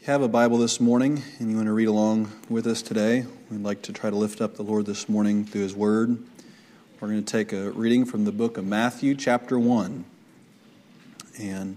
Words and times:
you 0.00 0.06
have 0.06 0.22
a 0.22 0.28
Bible 0.28 0.56
this 0.56 0.80
morning 0.80 1.22
and 1.38 1.50
you 1.50 1.56
want 1.56 1.66
to 1.66 1.74
read 1.74 1.88
along 1.88 2.32
with 2.48 2.66
us 2.66 2.80
today, 2.80 3.26
we'd 3.50 3.62
like 3.62 3.82
to 3.82 3.92
try 3.92 4.08
to 4.08 4.16
lift 4.16 4.40
up 4.40 4.54
the 4.54 4.62
Lord 4.62 4.86
this 4.86 5.10
morning 5.10 5.44
through 5.44 5.60
His 5.60 5.76
Word. 5.76 6.16
We're 6.98 7.08
going 7.08 7.22
to 7.22 7.30
take 7.30 7.52
a 7.52 7.70
reading 7.72 8.06
from 8.06 8.24
the 8.24 8.32
book 8.32 8.56
of 8.56 8.64
Matthew, 8.64 9.14
chapter 9.14 9.58
1. 9.58 10.06
And 11.38 11.76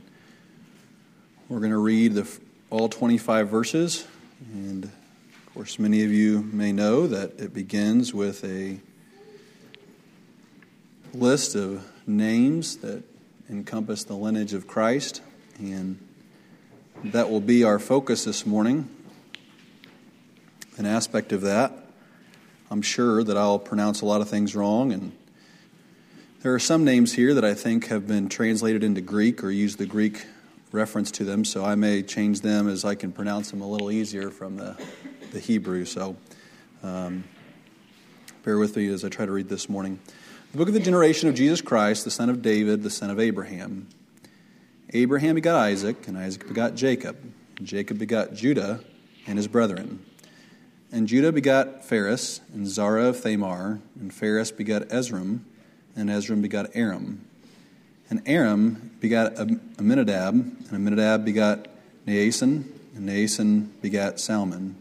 we're 1.50 1.60
going 1.60 1.72
to 1.72 1.78
read 1.78 2.14
the, 2.14 2.40
all 2.70 2.88
25 2.88 3.50
verses. 3.50 4.08
And 4.54 4.86
of 4.86 5.54
course, 5.54 5.78
many 5.78 6.06
of 6.06 6.12
you 6.14 6.44
may 6.44 6.72
know 6.72 7.08
that 7.08 7.42
it 7.42 7.54
begins 7.54 8.14
with 8.14 8.42
a 8.46 8.80
list 11.14 11.56
of 11.56 11.86
names 12.08 12.78
that 12.78 13.04
encompass 13.50 14.06
the 14.06 14.16
lineage 14.16 14.54
of 14.54 14.66
Christ. 14.66 15.22
And 15.60 16.00
that 17.04 17.30
will 17.30 17.42
be 17.42 17.66
our 17.66 17.80
focus 17.80 18.24
this 18.24 18.46
morning. 18.46 18.88
An 20.78 20.86
aspect 20.86 21.34
of 21.34 21.42
that. 21.42 21.74
I'm 22.72 22.82
sure 22.82 23.24
that 23.24 23.36
I'll 23.36 23.60
pronounce 23.60 24.02
a 24.02 24.06
lot 24.06 24.22
of 24.22 24.30
things 24.30 24.56
wrong, 24.56 24.94
and 24.94 25.12
there 26.42 26.54
are 26.54 26.60
some 26.60 26.86
names 26.86 27.14
here 27.14 27.34
that 27.34 27.44
I 27.44 27.54
think 27.54 27.88
have 27.88 28.08
been 28.08 28.30
translated 28.30 28.84
into 28.84 29.02
Greek 29.02 29.44
or 29.44 29.52
use 29.52 29.76
the 29.76 29.86
Greek 29.86 30.26
reference 30.72 31.12
to 31.12 31.26
them, 31.26 31.44
so 31.44 31.64
I 31.66 31.76
may 31.76 32.04
change 32.04 32.42
them 32.42 32.70
as 32.70 32.86
I 32.86 32.96
can 32.96 33.12
pronounce 33.12 33.52
them 33.52 33.62
a 33.62 33.68
little 33.68 33.92
easier 33.92 34.32
from 34.32 34.56
the, 34.56 34.82
the 35.32 35.40
Hebrew. 35.40 35.84
So 35.86 36.16
um, 36.84 37.26
bear 38.44 38.58
with 38.58 38.78
me 38.78 38.88
as 38.88 39.04
I 39.04 39.10
try 39.10 39.26
to 39.26 39.32
read 39.32 39.50
this 39.50 39.68
morning. 39.68 40.00
The 40.54 40.58
book 40.58 40.70
of 40.70 40.74
the 40.74 40.80
generation 40.80 41.28
of 41.28 41.36
Jesus 41.36 41.62
Christ, 41.62 42.06
the 42.06 42.12
son 42.12 42.30
of 42.30 42.42
David, 42.42 42.82
the 42.82 42.90
son 42.90 43.10
of 43.10 43.20
Abraham. 43.20 43.88
Abraham 44.94 45.36
begot 45.36 45.56
Isaac, 45.56 46.08
and 46.08 46.18
Isaac 46.18 46.48
begot 46.48 46.76
Jacob. 46.76 47.18
And 47.58 47.68
Jacob 47.68 47.98
begot 47.98 48.34
Judah 48.34 48.82
and 49.26 49.38
his 49.38 49.48
brethren. 49.48 50.06
And 50.92 51.08
Judah 51.08 51.32
begot 51.32 51.84
Phares, 51.84 52.42
and 52.54 52.68
Zara 52.68 53.06
of 53.06 53.18
Thamar, 53.18 53.80
and 54.00 54.14
Phares 54.14 54.52
begot 54.52 54.84
Esrom, 54.90 55.40
and 55.96 56.10
Esrom 56.10 56.44
begot 56.44 56.70
Aram. 56.76 57.26
And 58.10 58.22
Aram 58.28 58.92
begot 59.00 59.34
Amminadab, 59.80 60.36
and 60.36 60.72
Amminadab 60.72 61.26
begot 61.26 61.68
Naason, 62.06 62.66
and 62.96 63.10
Naason 63.10 63.70
begot 63.82 64.20
Salmon. 64.20 64.76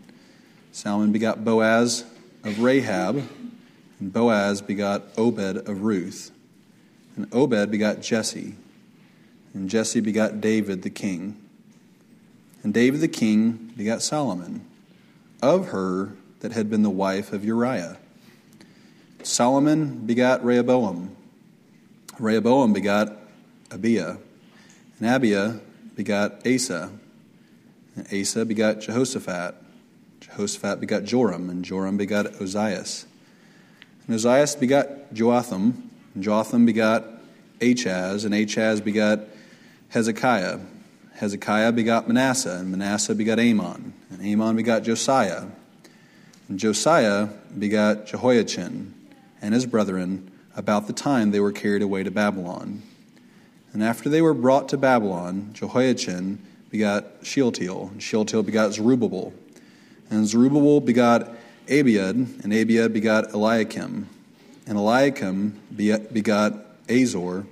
Salmon 0.73 1.13
begot 1.13 1.43
Boaz 1.43 2.05
of 2.45 2.61
Rahab, 2.61 3.27
and 3.99 4.13
Boaz 4.13 4.61
begot 4.61 5.05
Obed 5.17 5.57
of 5.57 5.83
Ruth. 5.83 6.31
And 7.17 7.33
Obed 7.33 7.71
begot 7.71 8.03
Jesse, 8.03 8.57
and 9.55 9.69
Jesse 9.69 10.00
begot 10.00 10.41
David 10.41 10.83
the 10.83 10.91
king. 10.91 11.36
And 12.62 12.72
David 12.72 13.00
the 13.00 13.08
king 13.08 13.72
begot 13.77 14.03
Solomon, 14.03 14.64
of 15.42 15.69
her 15.69 16.14
that 16.41 16.53
had 16.53 16.70
been 16.70 16.83
the 16.83 16.91
wife 16.91 17.33
of 17.33 17.45
Uriah. 17.45 17.98
Solomon 19.23 20.06
begot 20.06 20.45
Rehoboam. 20.45 21.17
Rehoboam 22.19 22.73
begot 22.73 23.17
Abia. 23.69 24.19
And 24.98 25.08
Abia 25.08 25.61
begot 25.95 26.47
Asa. 26.47 26.91
And 27.97 28.06
Asa 28.12 28.45
begot 28.45 28.80
Jehoshaphat. 28.80 29.55
Jehoshaphat 30.20 30.80
begot 30.80 31.05
Joram. 31.05 31.50
And 31.50 31.64
Joram 31.64 31.97
begot 31.97 32.27
Ozias. 32.34 33.05
And 34.06 34.17
Ozias 34.17 34.58
begot 34.58 34.89
Joatham. 35.17 35.91
And 36.14 36.25
Joatham 36.25 36.67
begot 36.67 37.05
Achaz. 37.61 38.25
And 38.25 38.34
Achaz 38.34 38.83
begot 38.83 39.20
Hezekiah. 39.93 40.59
Hezekiah 41.17 41.71
begot 41.73 42.09
Manasseh, 42.09 42.57
and 42.57 42.71
Manasseh 42.71 43.15
begot 43.15 43.39
Amon, 43.39 43.93
and 44.11 44.23
Amon 44.23 44.57
begot 44.57 44.85
Josiah. 44.85 45.45
And 46.48 46.59
Josiah 46.59 47.29
begot 47.59 48.07
Jehoiachin 48.07 48.95
and 49.43 49.53
his 49.53 49.67
brethren 49.67 50.31
about 50.57 50.87
the 50.87 50.95
time 50.95 51.30
they 51.30 51.41
were 51.41 51.53
carried 51.53 51.83
away 51.83 52.05
to 52.05 52.11
Babylon. 52.11 52.80
And 53.75 53.85
after 53.85 54.08
they 54.08 54.23
were 54.23 54.33
brought 54.33 54.70
to 54.70 54.79
Babylon, 54.79 55.51
Jehoiachin 55.53 56.39
begot 56.70 57.05
Shealtiel, 57.23 57.91
and 57.92 58.03
Shealtiel 58.03 58.42
begot 58.42 58.73
Zerubbabel. 58.73 59.35
And 60.09 60.27
Zerubbabel 60.27 60.80
begot 60.80 61.35
Abiud, 61.67 62.42
and 62.42 62.51
Abiud 62.51 62.95
begot 62.95 63.35
Eliakim. 63.35 64.09
And 64.67 64.79
Eliakim 64.79 65.61
begot 65.77 66.55
Azor, 66.89 67.45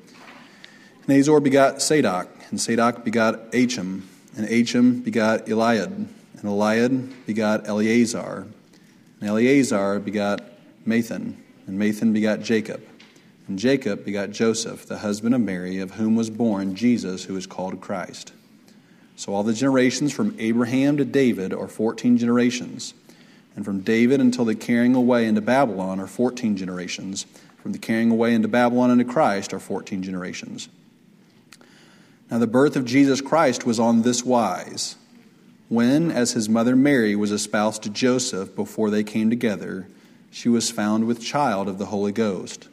and 1.10 1.18
Azor 1.18 1.40
begot 1.40 1.78
Sadoc, 1.78 2.28
and 2.50 2.60
Sadoc 2.60 3.02
begot 3.02 3.52
Achim, 3.52 4.08
and 4.36 4.48
Achim 4.48 5.00
begot 5.00 5.46
Eliud, 5.46 5.86
and 5.90 6.08
Eliud 6.44 7.26
begot 7.26 7.66
Eleazar, 7.66 8.46
and 9.18 9.28
Eleazar 9.28 9.98
begot 9.98 10.40
Matthan, 10.86 11.34
and 11.66 11.80
Matthan 11.80 12.12
begot 12.12 12.42
Jacob, 12.42 12.80
and 13.48 13.58
Jacob 13.58 14.04
begot 14.04 14.30
Joseph, 14.30 14.86
the 14.86 14.98
husband 14.98 15.34
of 15.34 15.40
Mary, 15.40 15.80
of 15.80 15.92
whom 15.92 16.14
was 16.14 16.30
born 16.30 16.76
Jesus, 16.76 17.24
who 17.24 17.36
is 17.36 17.44
called 17.44 17.80
Christ. 17.80 18.32
So 19.16 19.34
all 19.34 19.42
the 19.42 19.52
generations 19.52 20.12
from 20.12 20.36
Abraham 20.38 20.96
to 20.98 21.04
David 21.04 21.52
are 21.52 21.66
14 21.66 22.18
generations. 22.18 22.94
And 23.56 23.64
from 23.64 23.80
David 23.80 24.20
until 24.20 24.44
the 24.44 24.54
carrying 24.54 24.94
away 24.94 25.26
into 25.26 25.40
Babylon 25.40 25.98
are 25.98 26.06
14 26.06 26.56
generations. 26.56 27.26
From 27.58 27.72
the 27.72 27.78
carrying 27.78 28.12
away 28.12 28.32
into 28.32 28.46
Babylon 28.46 28.92
into 28.92 29.04
Christ 29.04 29.52
are 29.52 29.58
14 29.58 30.04
generations. 30.04 30.68
Now, 32.30 32.38
the 32.38 32.46
birth 32.46 32.76
of 32.76 32.84
Jesus 32.84 33.20
Christ 33.20 33.66
was 33.66 33.80
on 33.80 34.02
this 34.02 34.24
wise. 34.24 34.96
When, 35.68 36.10
as 36.10 36.32
his 36.32 36.48
mother 36.48 36.76
Mary 36.76 37.16
was 37.16 37.32
espoused 37.32 37.82
to 37.82 37.90
Joseph 37.90 38.54
before 38.54 38.90
they 38.90 39.02
came 39.02 39.30
together, 39.30 39.88
she 40.30 40.48
was 40.48 40.70
found 40.70 41.06
with 41.06 41.20
child 41.20 41.68
of 41.68 41.78
the 41.78 41.86
Holy 41.86 42.12
Ghost. 42.12 42.68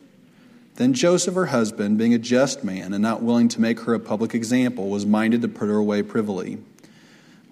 Then 0.76 0.94
Joseph, 0.94 1.34
her 1.34 1.48
husband, 1.48 1.98
being 1.98 2.14
a 2.14 2.20
just 2.20 2.64
man 2.64 2.94
and 2.94 3.02
not 3.02 3.24
willing 3.24 3.48
to 3.50 3.62
make 3.62 3.80
her 3.82 3.96
a 3.96 4.00
public 4.00 4.36
example, 4.36 4.90
was 4.90 5.08
minded 5.08 5.42
to 5.42 5.48
put 5.48 5.70
her 5.70 5.78
away 5.78 6.04
privily. 6.04 6.60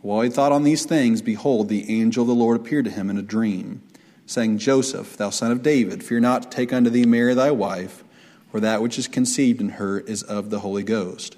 While 0.04 0.22
he 0.22 0.30
thought 0.30 0.52
on 0.52 0.64
these 0.64 0.86
things, 0.86 1.24
behold, 1.24 1.70
the 1.70 1.90
angel 1.90 2.22
of 2.22 2.28
the 2.28 2.36
Lord 2.36 2.58
appeared 2.58 2.86
to 2.86 2.92
him 2.92 3.10
in 3.10 3.18
a 3.18 3.24
dream, 3.24 3.82
saying, 4.28 4.60
Joseph, 4.60 5.18
thou 5.18 5.32
son 5.32 5.52
of 5.52 5.64
David, 5.64 6.04
fear 6.04 6.20
not 6.20 6.44
to 6.44 6.50
take 6.50 6.72
unto 6.72 6.92
thee 6.92 7.06
Mary 7.08 7.34
thy 7.34 7.50
wife, 7.50 8.04
for 8.52 8.60
that 8.60 8.84
which 8.84 9.00
is 9.00 9.08
conceived 9.08 9.60
in 9.60 9.70
her 9.70 10.00
is 10.02 10.22
of 10.22 10.52
the 10.52 10.60
Holy 10.60 10.84
Ghost. 10.84 11.38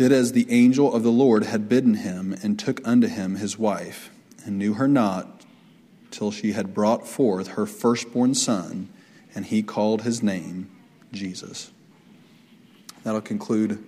did 0.00 0.12
as 0.12 0.32
the 0.32 0.50
angel 0.50 0.94
of 0.94 1.02
the 1.02 1.12
Lord 1.12 1.44
had 1.44 1.68
bidden 1.68 1.92
him, 1.92 2.34
and 2.42 2.58
took 2.58 2.80
unto 2.88 3.06
him 3.06 3.34
his 3.34 3.58
wife, 3.58 4.08
and 4.46 4.56
knew 4.56 4.72
her 4.72 4.88
not 4.88 5.44
till 6.10 6.30
she 6.30 6.52
had 6.52 6.72
brought 6.72 7.06
forth 7.06 7.48
her 7.48 7.66
firstborn 7.66 8.34
son, 8.34 8.88
and 9.34 9.44
he 9.44 9.62
called 9.62 10.00
his 10.00 10.22
name 10.22 10.70
Jesus. 11.12 11.70
That'll 13.02 13.20
conclude 13.20 13.84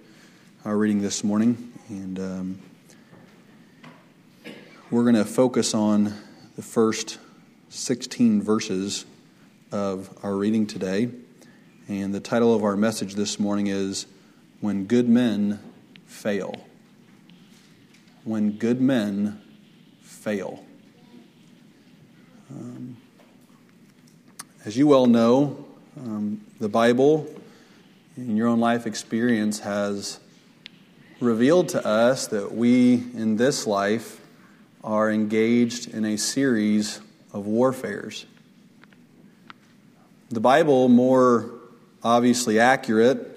our 0.66 0.76
reading 0.76 1.00
this 1.00 1.24
morning, 1.24 1.72
and 1.88 2.18
um, 2.18 2.58
we're 4.90 5.04
going 5.04 5.14
to 5.14 5.24
focus 5.24 5.72
on 5.72 6.12
the 6.56 6.62
first 6.62 7.16
16 7.70 8.42
verses 8.42 9.06
of 9.70 10.14
our 10.22 10.36
reading 10.36 10.66
today. 10.66 11.08
And 11.88 12.14
the 12.14 12.20
title 12.20 12.54
of 12.54 12.64
our 12.64 12.76
message 12.76 13.14
this 13.14 13.40
morning 13.40 13.68
is 13.68 14.04
When 14.60 14.84
Good 14.84 15.08
Men 15.08 15.58
fail. 16.12 16.54
When 18.24 18.52
good 18.52 18.80
men 18.80 19.40
fail. 20.02 20.64
Um, 22.50 22.96
as 24.64 24.76
you 24.76 24.86
well 24.86 25.06
know, 25.06 25.64
um, 25.96 26.42
the 26.60 26.68
Bible, 26.68 27.26
in 28.16 28.36
your 28.36 28.46
own 28.46 28.60
life 28.60 28.86
experience, 28.86 29.60
has 29.60 30.20
revealed 31.18 31.70
to 31.70 31.84
us 31.84 32.28
that 32.28 32.54
we 32.54 32.94
in 33.14 33.36
this 33.36 33.66
life 33.66 34.20
are 34.84 35.10
engaged 35.10 35.88
in 35.88 36.04
a 36.04 36.16
series 36.16 37.00
of 37.32 37.46
warfares. 37.46 38.26
The 40.30 40.40
Bible, 40.40 40.88
more 40.88 41.50
obviously 42.02 42.58
accurate, 42.58 43.31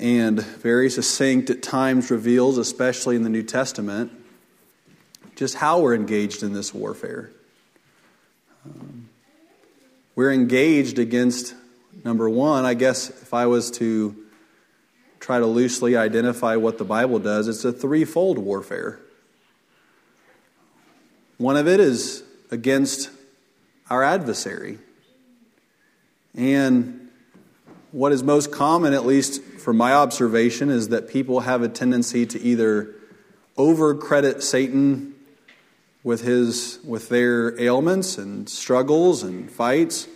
and 0.00 0.40
very 0.40 0.90
succinct 0.90 1.50
at 1.50 1.62
times 1.62 2.10
reveals, 2.10 2.58
especially 2.58 3.16
in 3.16 3.22
the 3.22 3.28
New 3.28 3.42
Testament, 3.42 4.12
just 5.36 5.56
how 5.56 5.80
we're 5.80 5.94
engaged 5.94 6.42
in 6.42 6.52
this 6.52 6.74
warfare. 6.74 7.30
Um, 8.64 9.08
we're 10.14 10.32
engaged 10.32 10.98
against, 10.98 11.54
number 12.04 12.28
one, 12.28 12.64
I 12.64 12.74
guess 12.74 13.10
if 13.10 13.34
I 13.34 13.46
was 13.46 13.70
to 13.72 14.16
try 15.20 15.38
to 15.38 15.46
loosely 15.46 15.96
identify 15.96 16.56
what 16.56 16.78
the 16.78 16.84
Bible 16.84 17.18
does, 17.18 17.48
it's 17.48 17.64
a 17.64 17.72
threefold 17.72 18.38
warfare. 18.38 19.00
One 21.38 21.56
of 21.56 21.66
it 21.66 21.80
is 21.80 22.22
against 22.50 23.10
our 23.90 24.02
adversary. 24.02 24.78
And 26.36 27.08
what 27.90 28.12
is 28.12 28.22
most 28.22 28.52
common, 28.52 28.92
at 28.92 29.06
least 29.06 29.40
from 29.64 29.78
my 29.78 29.94
observation, 29.94 30.68
is 30.68 30.90
that 30.90 31.08
people 31.08 31.40
have 31.40 31.62
a 31.62 31.68
tendency 31.68 32.26
to 32.26 32.38
either 32.38 32.94
overcredit 33.56 34.42
Satan 34.42 35.14
with 36.02 36.20
his 36.20 36.78
with 36.84 37.08
their 37.08 37.58
ailments 37.58 38.18
and 38.18 38.46
struggles 38.46 39.22
and 39.22 39.50
fights, 39.50 40.06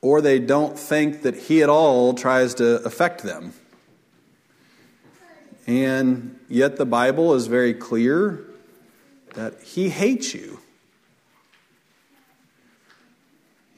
or 0.00 0.20
they 0.20 0.38
don't 0.38 0.78
think 0.78 1.22
that 1.22 1.34
he 1.34 1.60
at 1.60 1.68
all 1.68 2.14
tries 2.14 2.54
to 2.54 2.76
affect 2.84 3.24
them. 3.24 3.52
And 5.66 6.38
yet 6.48 6.76
the 6.76 6.86
Bible 6.86 7.34
is 7.34 7.48
very 7.48 7.74
clear 7.74 8.44
that 9.34 9.60
he 9.62 9.88
hates 9.88 10.34
you. 10.34 10.60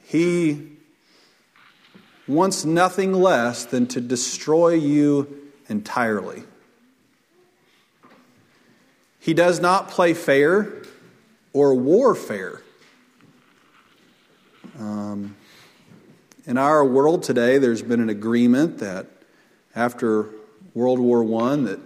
He 0.03 0.72
wants 2.27 2.63
nothing 2.65 3.13
less 3.13 3.65
than 3.65 3.87
to 3.87 4.01
destroy 4.01 4.69
you 4.69 5.51
entirely. 5.67 6.43
He 9.19 9.33
does 9.33 9.59
not 9.59 9.89
play 9.89 10.13
fair 10.13 10.73
or 11.53 11.75
warfare. 11.75 12.61
Um, 14.79 15.35
in 16.45 16.57
our 16.57 16.83
world 16.83 17.23
today, 17.23 17.57
there's 17.57 17.81
been 17.81 18.01
an 18.01 18.09
agreement 18.09 18.79
that 18.79 19.07
after 19.75 20.29
World 20.73 20.99
War 20.99 21.23
I, 21.43 21.55
that 21.57 21.79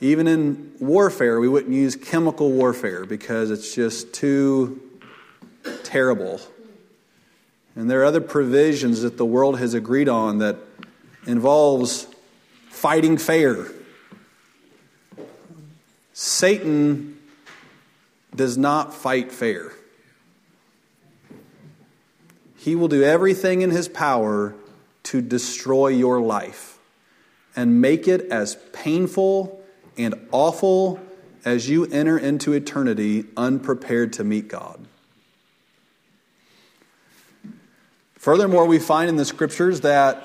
even 0.00 0.26
in 0.26 0.72
warfare, 0.78 1.40
we 1.40 1.48
wouldn't 1.48 1.74
use 1.74 1.96
chemical 1.96 2.52
warfare 2.52 3.04
because 3.04 3.50
it's 3.50 3.74
just 3.74 4.14
too 4.14 4.80
terrible. 5.82 6.40
And 7.76 7.90
there 7.90 8.00
are 8.00 8.04
other 8.04 8.20
provisions 8.20 9.02
that 9.02 9.16
the 9.16 9.24
world 9.24 9.58
has 9.58 9.74
agreed 9.74 10.08
on 10.08 10.38
that 10.38 10.56
involves 11.26 12.06
fighting 12.68 13.16
fair. 13.16 13.66
Satan 16.12 17.18
does 18.34 18.58
not 18.58 18.92
fight 18.92 19.32
fair. 19.32 19.72
He 22.56 22.74
will 22.76 22.88
do 22.88 23.02
everything 23.02 23.62
in 23.62 23.70
his 23.70 23.88
power 23.88 24.54
to 25.04 25.22
destroy 25.22 25.88
your 25.88 26.20
life 26.20 26.78
and 27.56 27.80
make 27.80 28.06
it 28.06 28.22
as 28.30 28.56
painful 28.72 29.62
and 29.96 30.14
awful 30.30 31.00
as 31.44 31.68
you 31.68 31.86
enter 31.86 32.18
into 32.18 32.52
eternity 32.52 33.24
unprepared 33.36 34.12
to 34.14 34.24
meet 34.24 34.48
God. 34.48 34.86
Furthermore, 38.20 38.66
we 38.66 38.78
find 38.78 39.08
in 39.08 39.16
the 39.16 39.24
scriptures 39.24 39.80
that 39.80 40.22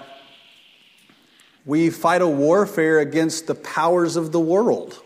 we 1.66 1.90
fight 1.90 2.22
a 2.22 2.28
warfare 2.28 3.00
against 3.00 3.48
the 3.48 3.56
powers 3.56 4.18
of 4.18 4.34
the 4.34 4.40
world. 4.40 5.02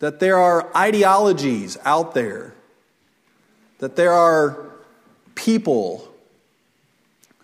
That 0.00 0.18
there 0.18 0.36
are 0.36 0.68
ideologies 0.76 1.78
out 1.84 2.14
there, 2.14 2.54
that 3.78 3.94
there 3.94 4.12
are 4.12 4.72
people 5.36 6.12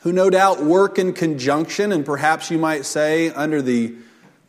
who 0.01 0.13
no 0.13 0.29
doubt 0.29 0.65
work 0.65 0.99
in 0.99 1.13
conjunction 1.13 1.93
and 1.93 2.05
perhaps 2.05 2.51
you 2.51 2.59
might 2.59 2.85
say 2.85 3.31
under 3.31 3.63
the 3.63 3.95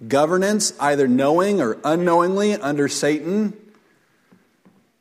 governance, 0.08 0.74
either 0.80 1.08
knowing 1.08 1.62
or 1.62 1.78
unknowingly, 1.84 2.56
under 2.56 2.88
Satan 2.88 3.56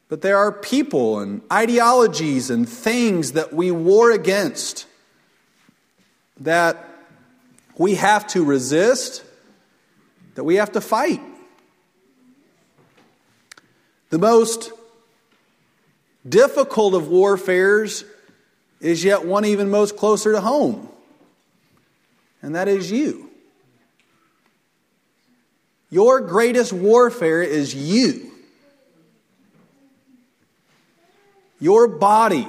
but 0.08 0.22
there 0.22 0.38
are 0.38 0.50
people 0.50 1.20
and 1.20 1.42
ideologies 1.52 2.50
and 2.50 2.68
things 2.68 3.32
that 3.32 3.52
we 3.52 3.70
war 3.70 4.10
against 4.10 4.86
that 6.40 6.88
we 7.76 7.96
have 7.96 8.26
to 8.28 8.44
resist, 8.44 9.22
that 10.34 10.44
we 10.44 10.56
have 10.56 10.72
to 10.72 10.80
fight. 10.80 11.20
The 14.10 14.18
most 14.18 14.72
difficult 16.26 16.94
of 16.94 17.08
warfares 17.08 18.04
is 18.80 19.04
yet 19.04 19.26
one 19.26 19.44
even 19.44 19.70
most 19.70 19.96
closer 19.96 20.32
to 20.32 20.40
home, 20.40 20.88
and 22.40 22.54
that 22.54 22.68
is 22.68 22.90
you. 22.90 23.30
Your 25.90 26.20
greatest 26.20 26.72
warfare 26.72 27.42
is 27.42 27.74
you. 27.74 28.27
Your 31.60 31.88
body 31.88 32.48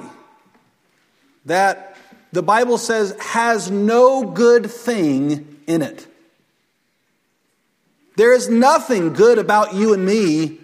that 1.46 1.96
the 2.32 2.42
Bible 2.42 2.78
says 2.78 3.16
has 3.20 3.70
no 3.70 4.24
good 4.24 4.70
thing 4.70 5.62
in 5.66 5.82
it. 5.82 6.06
There 8.16 8.32
is 8.32 8.48
nothing 8.48 9.12
good 9.12 9.38
about 9.38 9.74
you 9.74 9.94
and 9.94 10.04
me 10.04 10.58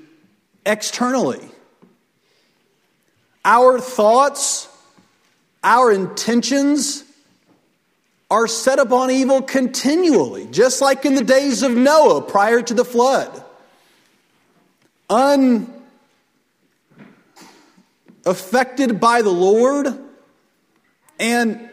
externally. 0.65 1.41
Our 3.45 3.81
thoughts, 3.81 4.69
our 5.63 5.91
intentions 5.91 7.05
are 8.31 8.49
set 8.49 8.79
upon 8.79 9.11
evil 9.11 9.41
continually, 9.41 10.47
just 10.51 10.81
like 10.81 11.05
in 11.05 11.15
the 11.15 11.25
days 11.25 11.63
of 11.63 11.73
Noah 11.73 12.23
prior 12.23 12.61
to 12.61 12.75
the 12.75 12.85
flood. 12.85 13.45
Un 15.09 15.76
affected 18.27 19.01
by 19.01 19.23
the 19.23 19.31
Lord. 19.31 19.87
And 21.19 21.71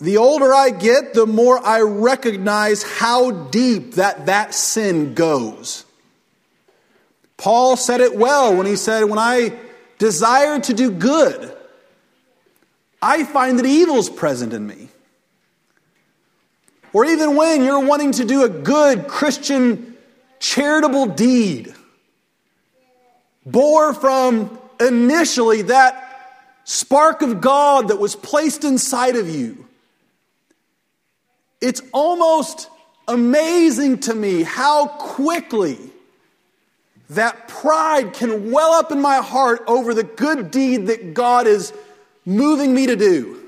the 0.00 0.18
older 0.18 0.52
I 0.52 0.70
get, 0.70 1.14
the 1.14 1.26
more 1.26 1.64
I 1.64 1.80
recognize 1.80 2.82
how 2.82 3.30
deep 3.30 3.94
that 3.94 4.26
that 4.26 4.54
sin 4.54 5.14
goes. 5.14 5.84
Paul 7.38 7.76
said 7.76 8.00
it 8.00 8.16
well 8.16 8.54
when 8.56 8.66
he 8.66 8.76
said, 8.76 9.04
When 9.04 9.18
I 9.18 9.52
desire 9.98 10.58
to 10.60 10.74
do 10.74 10.90
good, 10.90 11.56
I 13.00 13.24
find 13.24 13.58
that 13.58 13.66
evil 13.66 13.96
is 13.96 14.10
present 14.10 14.52
in 14.52 14.66
me. 14.66 14.88
Or 16.92 17.04
even 17.04 17.36
when 17.36 17.62
you're 17.62 17.84
wanting 17.84 18.12
to 18.12 18.24
do 18.24 18.44
a 18.44 18.48
good 18.48 19.06
Christian 19.06 19.96
charitable 20.38 21.06
deed, 21.06 21.74
bore 23.44 23.92
from 23.92 24.58
initially 24.80 25.62
that 25.62 26.02
spark 26.64 27.22
of 27.22 27.40
God 27.40 27.88
that 27.88 27.98
was 27.98 28.16
placed 28.16 28.64
inside 28.64 29.16
of 29.16 29.28
you. 29.28 29.66
It's 31.60 31.80
almost 31.92 32.68
amazing 33.08 34.00
to 34.00 34.14
me 34.14 34.42
how 34.42 34.88
quickly 34.88 35.78
that 37.10 37.46
pride 37.46 38.12
can 38.12 38.50
well 38.50 38.72
up 38.72 38.90
in 38.90 39.00
my 39.00 39.18
heart 39.18 39.62
over 39.66 39.94
the 39.94 40.02
good 40.02 40.50
deed 40.50 40.88
that 40.88 41.14
God 41.14 41.46
is 41.46 41.72
moving 42.24 42.74
me 42.74 42.86
to 42.86 42.96
do. 42.96 43.42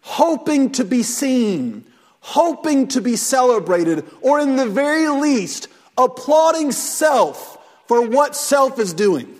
Hoping 0.00 0.72
to 0.72 0.84
be 0.84 1.02
seen, 1.02 1.84
hoping 2.20 2.88
to 2.88 3.00
be 3.00 3.16
celebrated, 3.16 4.04
or 4.22 4.40
in 4.40 4.56
the 4.56 4.66
very 4.66 5.08
least, 5.08 5.68
applauding 5.98 6.72
self 6.72 7.58
for 7.86 8.06
what 8.08 8.34
self 8.34 8.78
is 8.78 8.94
doing. 8.94 9.38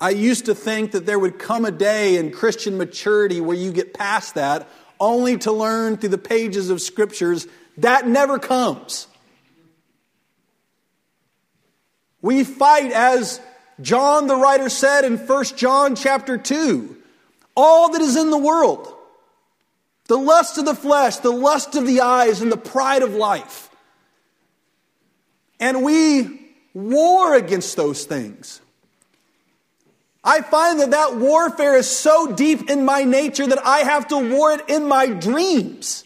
I 0.00 0.10
used 0.10 0.46
to 0.46 0.54
think 0.54 0.92
that 0.92 1.06
there 1.06 1.18
would 1.18 1.38
come 1.38 1.64
a 1.64 1.70
day 1.70 2.16
in 2.16 2.30
Christian 2.30 2.76
maturity 2.78 3.40
where 3.40 3.56
you 3.56 3.72
get 3.72 3.94
past 3.94 4.36
that, 4.36 4.68
only 5.00 5.38
to 5.38 5.52
learn 5.52 5.96
through 5.96 6.10
the 6.10 6.18
pages 6.18 6.70
of 6.70 6.80
scriptures 6.80 7.46
that 7.78 8.06
never 8.06 8.38
comes. 8.38 9.06
We 12.20 12.44
fight 12.44 12.92
as 12.92 13.40
John 13.80 14.26
the 14.26 14.36
writer 14.36 14.68
said 14.68 15.04
in 15.04 15.18
1 15.18 15.44
John 15.56 15.94
chapter 15.94 16.36
2, 16.36 16.96
all 17.56 17.90
that 17.90 18.00
is 18.00 18.16
in 18.16 18.30
the 18.30 18.38
world. 18.38 18.92
The 20.06 20.16
lust 20.16 20.58
of 20.58 20.64
the 20.64 20.74
flesh, 20.74 21.16
the 21.16 21.30
lust 21.30 21.74
of 21.74 21.86
the 21.86 22.00
eyes, 22.00 22.40
and 22.40 22.50
the 22.50 22.56
pride 22.56 23.02
of 23.02 23.14
life. 23.14 23.68
And 25.60 25.84
we 25.84 26.52
war 26.72 27.34
against 27.34 27.76
those 27.76 28.04
things. 28.04 28.60
I 30.28 30.42
find 30.42 30.80
that 30.80 30.90
that 30.90 31.16
warfare 31.16 31.74
is 31.76 31.88
so 31.88 32.30
deep 32.30 32.68
in 32.68 32.84
my 32.84 33.02
nature 33.04 33.46
that 33.46 33.64
I 33.64 33.78
have 33.78 34.08
to 34.08 34.18
war 34.18 34.52
it 34.52 34.68
in 34.68 34.86
my 34.86 35.06
dreams. 35.06 36.04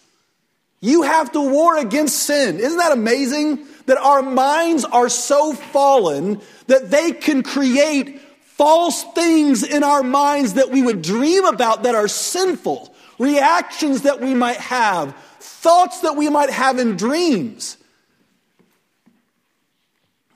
You 0.80 1.02
have 1.02 1.32
to 1.32 1.40
war 1.40 1.76
against 1.76 2.20
sin. 2.20 2.60
Isn't 2.60 2.78
that 2.78 2.92
amazing? 2.92 3.66
That 3.86 3.98
our 3.98 4.22
minds 4.22 4.84
are 4.84 5.08
so 5.08 5.54
fallen 5.54 6.40
that 6.68 6.88
they 6.88 7.10
can 7.10 7.42
create 7.42 8.20
false 8.44 9.02
things 9.12 9.64
in 9.64 9.82
our 9.82 10.04
minds 10.04 10.54
that 10.54 10.70
we 10.70 10.82
would 10.82 11.02
dream 11.02 11.44
about 11.44 11.82
that 11.82 11.96
are 11.96 12.06
sinful, 12.06 12.94
reactions 13.18 14.02
that 14.02 14.20
we 14.20 14.34
might 14.34 14.58
have, 14.58 15.16
thoughts 15.40 16.02
that 16.02 16.14
we 16.14 16.28
might 16.28 16.50
have 16.50 16.78
in 16.78 16.96
dreams 16.96 17.76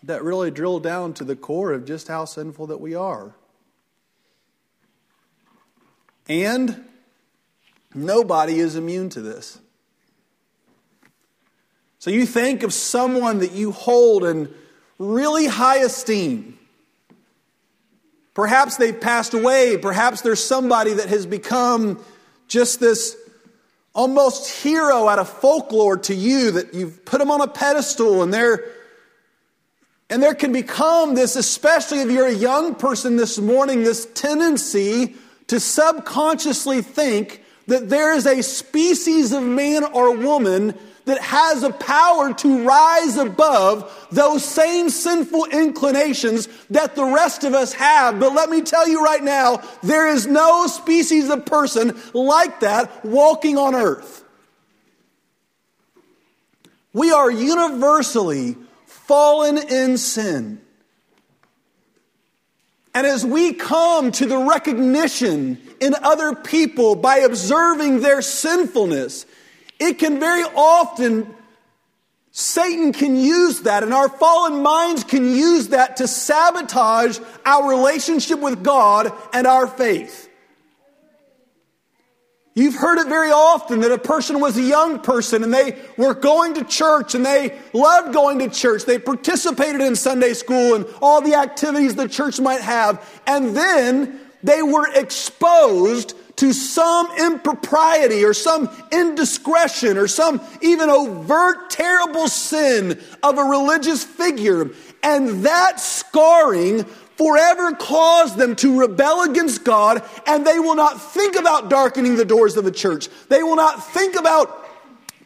that 0.02 0.25
really 0.25 0.50
drill 0.50 0.81
down 0.81 1.14
to 1.14 1.23
the 1.23 1.37
core 1.37 1.73
of 1.73 1.85
just 1.85 2.09
how 2.09 2.25
sinful 2.25 2.66
that 2.66 2.81
we 2.81 2.93
are. 2.93 3.33
And 6.28 6.85
nobody 7.95 8.59
is 8.59 8.76
immune 8.76 9.09
to 9.11 9.21
this. 9.21 9.59
So 11.99 12.11
you 12.11 12.26
think 12.26 12.62
of 12.62 12.73
someone 12.73 13.38
that 13.38 13.52
you 13.52 13.73
hold 13.73 14.25
in 14.25 14.52
really 14.99 15.47
high 15.47 15.78
esteem. 15.78 16.59
Perhaps 18.35 18.76
they've 18.76 19.00
passed 19.00 19.35
away. 19.35 19.76
Perhaps 19.76 20.21
there's 20.21 20.45
somebody 20.45 20.95
that 20.95 21.09
has 21.09 21.26
become 21.26 22.02
just 22.49 22.80
this 22.80 23.16
almost 23.95 24.62
hero 24.62 25.09
out 25.09 25.18
of 25.18 25.28
folklore 25.28 25.97
to 25.97 26.14
you 26.14 26.50
that 26.52 26.75
you've 26.75 27.04
put 27.04 27.18
them 27.18 27.30
on 27.30 27.40
a 27.40 27.49
pedestal 27.49 28.23
and 28.23 28.33
they're 28.33 28.64
and 30.09 30.23
there 30.23 30.35
can 30.35 30.52
become 30.52 31.16
this, 31.16 31.35
especially 31.35 31.99
if 31.99 32.11
you're 32.12 32.28
a 32.28 32.33
young 32.33 32.76
person 32.76 33.16
this 33.16 33.38
morning, 33.38 33.83
this 33.83 34.06
tendency 34.14 35.16
to 35.49 35.61
subconsciously 35.61 36.83
think 36.83 37.43
that 37.67 37.88
there 37.88 38.15
is 38.15 38.26
a 38.26 38.43
species 38.43 39.33
of 39.33 39.43
man 39.43 39.85
or 39.85 40.17
woman 40.17 40.75
that 41.07 41.21
has 41.21 41.62
a 41.62 41.73
power 41.73 42.35
to 42.35 42.65
rise 42.65 43.17
above 43.17 44.09
those 44.11 44.45
same 44.45 44.91
sinful 44.91 45.47
inclinations 45.47 46.49
that 46.69 46.97
the 46.97 47.05
rest 47.05 47.45
of 47.45 47.55
us 47.55 47.73
have. 47.73 48.19
But 48.19 48.35
let 48.35 48.50
me 48.50 48.61
tell 48.62 48.88
you 48.88 49.03
right 49.03 49.23
now, 49.23 49.62
there 49.83 50.09
is 50.09 50.26
no 50.26 50.67
species 50.67 51.31
of 51.31 51.47
person 51.47 51.99
like 52.12 52.61
that 52.61 53.05
walking 53.05 53.57
on 53.57 53.75
earth. 53.75 54.25
We 56.93 57.12
are 57.12 57.31
universally 57.31 58.57
fallen 58.87 59.59
in 59.59 59.99
sin. 59.99 60.61
And 62.97 63.07
as 63.07 63.26
we 63.26 63.53
come 63.53 64.11
to 64.12 64.25
the 64.25 64.38
recognition 64.38 65.61
in 65.83 65.95
other 66.03 66.35
people 66.35 66.97
by 66.97 67.19
observing 67.19 68.00
their 68.00 68.23
sinfulness, 68.23 69.26
it 69.79 69.99
can 69.99 70.19
very 70.19 70.45
often, 70.45 71.35
Satan 72.31 72.95
can 72.95 73.17
use 73.17 73.61
that, 73.61 73.83
and 73.83 73.93
our 73.93 74.09
fallen 74.09 74.62
minds 74.62 75.05
can 75.05 75.26
use 75.26 75.69
that 75.69 75.99
to 75.99 76.09
sabotage 76.09 77.19
our 77.45 77.69
relationship 77.69 78.38
with 78.38 78.65
God 78.65 79.12
and 79.35 79.47
our 79.47 79.67
faith. 79.67 80.25
You've 82.56 82.75
heard 82.75 82.96
it 82.96 83.06
very 83.06 83.30
often 83.30 83.80
that 83.80 83.92
a 83.92 83.98
person 83.98 84.40
was 84.40 84.56
a 84.56 84.62
young 84.62 85.00
person 85.00 85.44
and 85.44 85.52
they 85.52 85.78
were 85.98 86.14
going 86.14 86.54
to 86.54 86.64
church 86.64 87.14
and 87.14 87.25
they 87.25 87.54
loved 87.75 88.14
going 88.14 88.38
to 88.38 88.48
church. 88.48 88.86
They 88.86 88.98
participated 88.98 89.82
in 89.82 89.94
Sunday 89.94 90.32
school 90.32 90.75
and 90.75 90.86
all 91.02 91.20
the 91.20 91.34
activities 91.34 91.96
the 91.96 92.08
church 92.08 92.40
might 92.40 92.62
have. 92.62 93.06
And 93.26 93.54
then 93.54 94.18
they 94.42 94.62
were 94.62 94.88
exposed 94.94 96.14
to 96.36 96.54
some 96.54 97.10
impropriety 97.18 98.25
or 98.25 98.32
some 98.32 98.70
indiscretion 98.90 99.98
or 99.98 100.08
some 100.08 100.40
even 100.62 100.88
overt 100.88 101.68
terrible 101.68 102.26
sin 102.26 102.98
of 103.22 103.36
a 103.36 103.42
religious 103.42 104.02
figure. 104.02 104.70
And 105.02 105.44
that 105.44 105.78
scarring 105.78 106.86
forever 107.16 107.73
cause 107.73 108.37
them 108.37 108.56
to 108.56 108.80
rebel 108.80 109.23
against 109.23 109.64
God, 109.64 110.02
and 110.26 110.46
they 110.46 110.58
will 110.58 110.76
not 110.76 111.00
think 111.00 111.37
about 111.37 111.70
darkening 111.70 112.16
the 112.16 112.25
doors 112.25 112.56
of 112.56 112.64
the 112.64 112.70
church. 112.70 113.08
They 113.28 113.42
will 113.42 113.56
not 113.56 113.85
think 113.92 114.16
about 114.16 114.66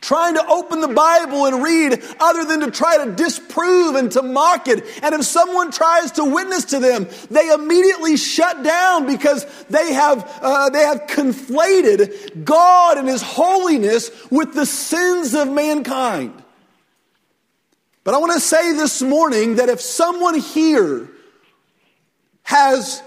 trying 0.00 0.34
to 0.34 0.46
open 0.46 0.80
the 0.80 0.88
Bible 0.88 1.46
and 1.46 1.62
read 1.62 2.02
other 2.20 2.44
than 2.44 2.60
to 2.60 2.70
try 2.70 3.04
to 3.04 3.12
disprove 3.12 3.96
and 3.96 4.10
to 4.12 4.22
mock 4.22 4.66
it. 4.66 4.84
And 5.02 5.14
if 5.14 5.24
someone 5.24 5.70
tries 5.70 6.12
to 6.12 6.24
witness 6.24 6.66
to 6.66 6.78
them, 6.78 7.06
they 7.30 7.50
immediately 7.50 8.16
shut 8.16 8.62
down 8.62 9.06
because 9.06 9.44
they 9.68 9.92
have, 9.92 10.38
uh, 10.40 10.70
they 10.70 10.82
have 10.82 11.02
conflated 11.02 12.44
God 12.44 12.98
and 12.98 13.08
His 13.08 13.22
holiness 13.22 14.10
with 14.30 14.54
the 14.54 14.66
sins 14.66 15.34
of 15.34 15.52
mankind. 15.52 16.42
But 18.02 18.14
I 18.14 18.18
want 18.18 18.32
to 18.32 18.40
say 18.40 18.72
this 18.72 19.02
morning 19.02 19.56
that 19.56 19.68
if 19.68 19.80
someone 19.80 20.38
here 20.38 21.10
has 22.42 23.02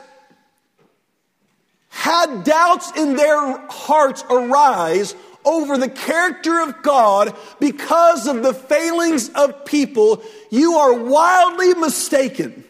had 1.90 2.44
doubts 2.44 2.92
in 2.98 3.16
their 3.16 3.58
hearts 3.70 4.24
arise 4.30 5.16
over 5.46 5.78
the 5.78 5.90
character 5.90 6.62
of 6.62 6.82
God 6.82 7.36
because 7.60 8.28
of 8.28 8.44
the 8.44 8.54
failings 8.54 9.30
of 9.30 9.66
people, 9.66 10.24
you 10.50 10.76
are 10.76 10.94
wildly 10.94 11.74
mistaken 11.76 12.64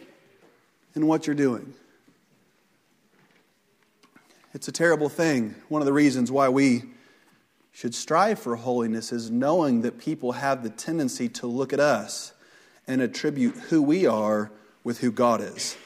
in 0.94 1.06
what 1.06 1.26
you're 1.26 1.36
doing. 1.36 1.74
It's 4.52 4.68
a 4.68 4.72
terrible 4.72 5.08
thing. 5.08 5.54
One 5.68 5.82
of 5.82 5.86
the 5.86 5.92
reasons 5.92 6.30
why 6.30 6.48
we 6.48 6.84
should 7.72 7.94
strive 7.94 8.38
for 8.38 8.54
holiness 8.54 9.12
is 9.12 9.30
knowing 9.30 9.82
that 9.82 9.98
people 9.98 10.32
have 10.32 10.62
the 10.62 10.70
tendency 10.70 11.28
to 11.28 11.46
look 11.46 11.72
at 11.72 11.80
us 11.80 12.32
and 12.86 13.00
attribute 13.02 13.56
who 13.56 13.82
we 13.82 14.06
are 14.06 14.52
with 14.84 15.00
who 15.00 15.10
God 15.10 15.40
is. 15.40 15.76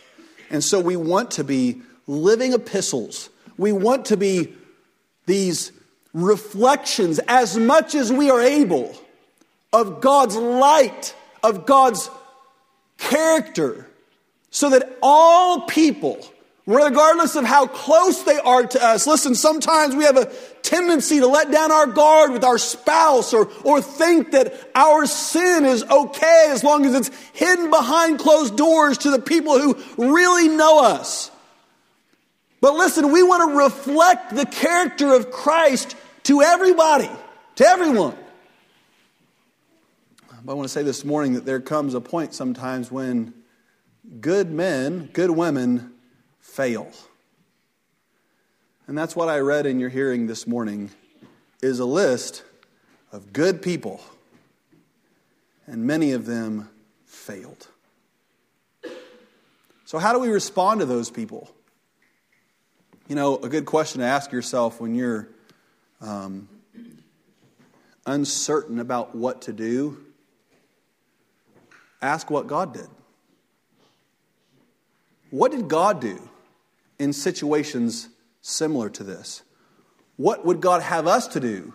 And 0.50 0.62
so 0.62 0.80
we 0.80 0.96
want 0.96 1.32
to 1.32 1.44
be 1.44 1.82
living 2.06 2.52
epistles. 2.52 3.30
We 3.56 3.72
want 3.72 4.06
to 4.06 4.16
be 4.16 4.54
these 5.26 5.72
reflections 6.14 7.20
as 7.28 7.56
much 7.56 7.94
as 7.94 8.12
we 8.12 8.30
are 8.30 8.40
able 8.40 8.96
of 9.72 10.00
God's 10.00 10.36
light, 10.36 11.14
of 11.42 11.66
God's 11.66 12.10
character, 12.96 13.86
so 14.50 14.70
that 14.70 14.96
all 15.02 15.62
people, 15.62 16.26
regardless 16.68 17.34
of 17.34 17.46
how 17.46 17.66
close 17.66 18.24
they 18.24 18.38
are 18.38 18.66
to 18.66 18.84
us, 18.84 19.06
listen, 19.06 19.34
sometimes 19.34 19.96
we 19.96 20.04
have 20.04 20.18
a 20.18 20.26
tendency 20.62 21.18
to 21.18 21.26
let 21.26 21.50
down 21.50 21.72
our 21.72 21.86
guard 21.86 22.30
with 22.30 22.44
our 22.44 22.58
spouse 22.58 23.32
or, 23.32 23.50
or 23.64 23.80
think 23.80 24.32
that 24.32 24.52
our 24.74 25.06
sin 25.06 25.64
is 25.64 25.82
okay 25.82 26.48
as 26.50 26.62
long 26.62 26.84
as 26.84 26.94
it's 26.94 27.10
hidden 27.32 27.70
behind 27.70 28.18
closed 28.18 28.54
doors 28.54 28.98
to 28.98 29.10
the 29.10 29.18
people 29.18 29.58
who 29.58 29.78
really 29.96 30.48
know 30.48 30.84
us. 30.84 31.30
But 32.60 32.74
listen, 32.74 33.12
we 33.12 33.22
want 33.22 33.50
to 33.50 33.56
reflect 33.56 34.34
the 34.34 34.44
character 34.44 35.14
of 35.14 35.30
Christ 35.30 35.96
to 36.24 36.42
everybody, 36.42 37.08
to 37.54 37.64
everyone. 37.64 38.16
But 40.44 40.52
I 40.52 40.54
want 40.54 40.66
to 40.66 40.72
say 40.72 40.82
this 40.82 41.02
morning 41.02 41.32
that 41.32 41.46
there 41.46 41.60
comes 41.60 41.94
a 41.94 42.00
point 42.02 42.34
sometimes 42.34 42.92
when 42.92 43.32
good 44.20 44.50
men, 44.50 45.08
good 45.14 45.30
women 45.30 45.94
fail. 46.58 46.90
And 48.88 48.98
that's 48.98 49.14
what 49.14 49.28
I 49.28 49.38
read 49.38 49.64
in 49.64 49.78
your 49.78 49.90
hearing 49.90 50.26
this 50.26 50.44
morning 50.44 50.90
is 51.62 51.78
a 51.78 51.84
list 51.84 52.42
of 53.12 53.32
good 53.32 53.62
people. 53.62 54.00
And 55.68 55.84
many 55.84 56.10
of 56.10 56.26
them 56.26 56.68
failed. 57.06 57.68
So, 59.84 59.98
how 59.98 60.12
do 60.12 60.18
we 60.18 60.30
respond 60.30 60.80
to 60.80 60.86
those 60.86 61.10
people? 61.10 61.48
You 63.06 63.14
know, 63.14 63.36
a 63.36 63.48
good 63.48 63.64
question 63.64 64.00
to 64.00 64.06
ask 64.08 64.32
yourself 64.32 64.80
when 64.80 64.96
you're 64.96 65.28
um, 66.00 66.48
uncertain 68.04 68.80
about 68.80 69.14
what 69.14 69.42
to 69.42 69.52
do, 69.52 70.04
ask 72.02 72.28
what 72.32 72.48
God 72.48 72.74
did. 72.74 72.88
What 75.30 75.52
did 75.52 75.68
God 75.68 76.00
do 76.00 76.27
in 76.98 77.12
situations 77.12 78.08
similar 78.40 78.90
to 78.90 79.04
this. 79.04 79.42
What 80.16 80.44
would 80.44 80.60
God 80.60 80.82
have 80.82 81.06
us 81.06 81.28
to 81.28 81.40
do? 81.40 81.74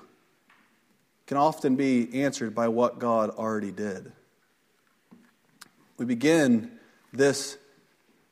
Can 1.27 1.38
often 1.38 1.75
be 1.75 2.22
answered 2.24 2.53
by 2.53 2.68
what 2.68 3.00
God 3.00 3.30
already 3.30 3.72
did. 3.72 4.12
We 5.98 6.06
begin 6.06 6.72
this 7.13 7.58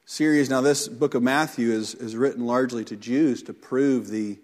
series. 0.05 0.50
Now, 0.50 0.60
this 0.60 0.89
book 0.89 1.13
of 1.13 1.24
Matthew 1.24 1.71
is, 1.71 1.95
is 1.95 2.17
written 2.17 2.45
largely 2.45 2.83
to 2.86 2.98
Jews 2.98 3.43
to 3.43 3.53
prove 3.53 4.10
the 4.10 4.39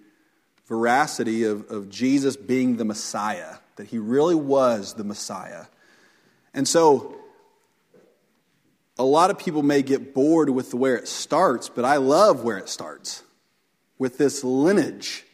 veracity 0.68 1.44
of, 1.44 1.70
of 1.70 1.90
Jesus 1.90 2.38
being 2.38 2.78
the 2.78 2.86
Messiah, 2.86 3.56
that 3.76 3.88
he 3.88 3.98
really 3.98 4.36
was 4.36 4.94
the 4.94 5.04
Messiah. 5.04 5.66
And 6.54 6.66
so, 6.66 7.17
a 9.00 9.04
lot 9.04 9.30
of 9.30 9.38
people 9.38 9.64
may 9.64 9.82
get 9.82 10.14
bored 10.14 10.50
with 10.50 10.74
where 10.74 10.96
it 10.96 11.08
starts, 11.08 11.70
but 11.70 11.86
I 11.86 11.98
love 11.98 12.44
where 12.44 12.58
it 12.58 12.70
starts 12.70 13.24
with 14.00 14.18
this 14.18 14.44
lineage 14.44 15.26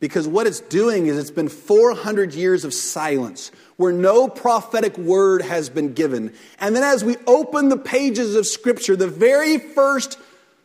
Because 0.00 0.26
what 0.26 0.46
it's 0.46 0.60
doing 0.60 1.06
is 1.06 1.18
it's 1.18 1.30
been 1.30 1.50
400 1.50 2.34
years 2.34 2.64
of 2.64 2.72
silence 2.72 3.52
where 3.76 3.92
no 3.92 4.28
prophetic 4.28 4.96
word 4.96 5.42
has 5.42 5.68
been 5.68 5.92
given. 5.92 6.32
And 6.58 6.74
then 6.74 6.82
as 6.82 7.04
we 7.04 7.16
open 7.26 7.68
the 7.68 7.76
pages 7.76 8.34
of 8.34 8.46
Scripture, 8.46 8.96
the 8.96 9.08
very 9.08 9.58
first 9.58 10.18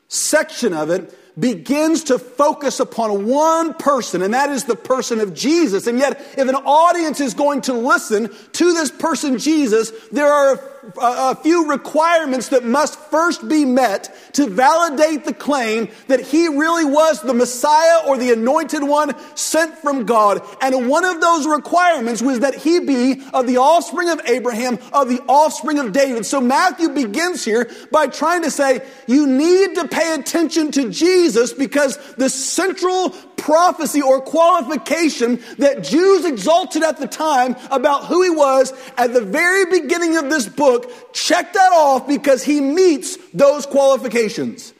section 0.07 0.73
of 0.73 0.89
it 0.89 1.13
begins 1.37 2.05
to 2.05 2.17
focus 2.17 2.79
upon 2.79 3.27
one 3.27 3.73
person, 3.73 4.21
and 4.21 4.33
that 4.33 4.49
is 4.49 4.63
the 4.63 4.75
person 4.75 5.19
of 5.19 5.33
Jesus. 5.33 5.85
And 5.85 5.99
yet, 5.99 6.19
if 6.37 6.47
an 6.47 6.55
audience 6.55 7.19
is 7.19 7.33
going 7.33 7.61
to 7.61 7.73
listen 7.73 8.29
to 8.53 8.73
this 8.73 8.89
person, 8.89 9.37
Jesus, 9.37 9.91
there 10.13 10.31
are 10.31 10.55
a 10.97 11.35
few 11.35 11.69
requirements 11.69 12.49
that 12.49 12.63
must 12.63 12.99
first 12.99 13.47
be 13.47 13.65
met 13.65 14.15
to 14.33 14.47
validate 14.47 15.25
the 15.25 15.33
claim 15.33 15.89
that 16.07 16.19
he 16.19 16.47
really 16.47 16.85
was 16.85 17.21
the 17.21 17.33
Messiah 17.33 18.07
or 18.07 18.17
the 18.17 18.31
anointed 18.31 18.83
one 18.83 19.13
sent 19.35 19.77
from 19.77 20.05
God. 20.05 20.41
And 20.61 20.89
one 20.89 21.05
of 21.05 21.21
those 21.21 21.47
requirements 21.47 22.21
was 22.21 22.41
that 22.41 22.55
he 22.55 22.79
be 22.79 23.23
of 23.33 23.47
the 23.47 23.57
offspring 23.57 24.09
of 24.09 24.21
Abraham, 24.25 24.77
of 24.93 25.09
the 25.09 25.21
offspring 25.27 25.79
of 25.79 25.91
David. 25.91 26.25
So 26.25 26.41
Matthew 26.41 26.89
begins 26.89 27.43
here 27.43 27.69
by 27.91 28.07
trying 28.07 28.43
to 28.43 28.51
say, 28.51 28.85
you 29.07 29.27
need 29.27 29.75
to 29.75 29.87
pay 29.87 30.13
attention 30.13 30.71
to 30.71 30.89
Jesus 30.89 31.53
because 31.53 31.97
the 32.15 32.29
central 32.29 33.09
prophecy 33.37 34.01
or 34.01 34.21
qualification 34.21 35.41
that 35.57 35.83
Jews 35.83 36.25
exalted 36.25 36.83
at 36.83 36.97
the 36.97 37.07
time 37.07 37.55
about 37.71 38.05
who 38.05 38.23
he 38.23 38.29
was 38.29 38.73
at 38.97 39.13
the 39.13 39.21
very 39.21 39.65
beginning 39.65 40.17
of 40.17 40.29
this 40.29 40.47
book, 40.47 40.91
check 41.13 41.53
that 41.53 41.71
off 41.71 42.07
because 42.07 42.43
he 42.43 42.61
meets 42.61 43.17
those 43.33 43.65
qualifications. 43.65 44.73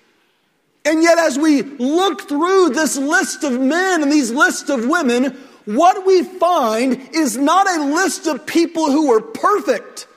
And 0.86 1.02
yet, 1.02 1.18
as 1.18 1.38
we 1.38 1.64
look 1.64 2.28
through 2.30 2.70
this 2.70 2.96
list 2.96 3.44
of 3.44 3.60
men 3.60 4.04
and 4.04 4.12
these 4.12 4.32
lists 4.32 4.70
of 4.70 4.88
women, 4.88 5.36
what 5.66 6.06
we 6.06 6.24
find 6.24 7.10
is 7.14 7.38
not 7.38 7.68
a 7.68 7.86
list 7.86 8.28
of 8.28 8.46
people 8.46 8.92
who 8.92 9.10
were 9.10 9.22
perfect, 9.22 10.08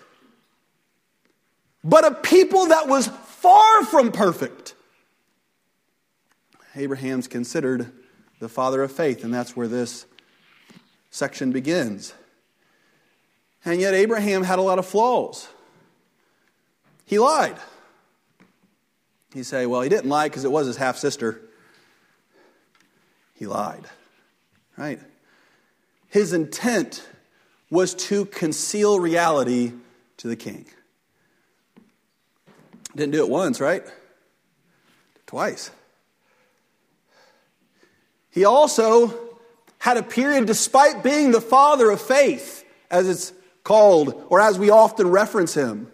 but 1.83 2.05
a 2.05 2.15
people 2.15 2.67
that 2.67 2.87
was 2.87 3.07
far 3.07 3.85
from 3.87 4.13
perfect. 4.13 4.75
Abraham's 6.77 7.29
considered 7.29 7.91
the 8.39 8.49
father 8.49 8.83
of 8.83 8.93
faith, 8.93 9.25
and 9.25 9.33
that's 9.33 9.57
where 9.57 9.69
this 9.69 10.07
section 11.11 11.53
begins. 11.53 12.15
And 13.65 13.81
yet, 13.81 13.95
Abraham 13.95 14.45
had 14.45 14.59
a 14.59 14.63
lot 14.63 14.79
of 14.79 14.87
flaws. 14.87 15.49
He 17.05 17.19
lied. 17.19 17.57
You 19.35 19.45
say, 19.45 19.67
well, 19.67 19.83
he 19.83 19.89
didn't 19.89 20.09
lie 20.09 20.29
because 20.29 20.45
it 20.45 20.51
was 20.51 20.67
his 20.67 20.77
half 20.77 20.97
sister. 20.97 21.41
He 23.35 23.47
lied, 23.47 23.85
right? 24.77 25.01
His 26.09 26.33
intent 26.33 27.07
was 27.71 27.95
to 27.95 28.25
conceal 28.25 28.99
reality 28.99 29.73
to 30.19 30.29
the 30.29 30.37
king. 30.37 30.67
Didn't 32.97 33.13
do 33.13 33.23
it 33.23 33.29
once, 33.29 33.61
right? 33.61 33.85
Twice. 35.27 35.71
He 38.39 38.45
also 38.45 39.13
had 39.79 39.97
a 39.97 40.03
period, 40.05 40.47
despite 40.47 41.03
being 41.03 41.33
the 41.33 41.41
father 41.41 41.91
of 41.91 42.01
faith, 42.01 42.65
as 42.89 43.09
it's 43.09 43.33
called, 43.65 44.15
or 44.29 44.41
as 44.41 44.61
we 44.61 44.71
often 44.71 45.09
reference 45.09 45.55
him, 45.55 45.91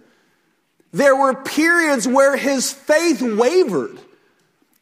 there 0.93 1.17
were 1.17 1.33
periods 1.43 2.07
where 2.07 2.37
his 2.37 2.71
faith 2.71 3.23
wavered 3.23 3.99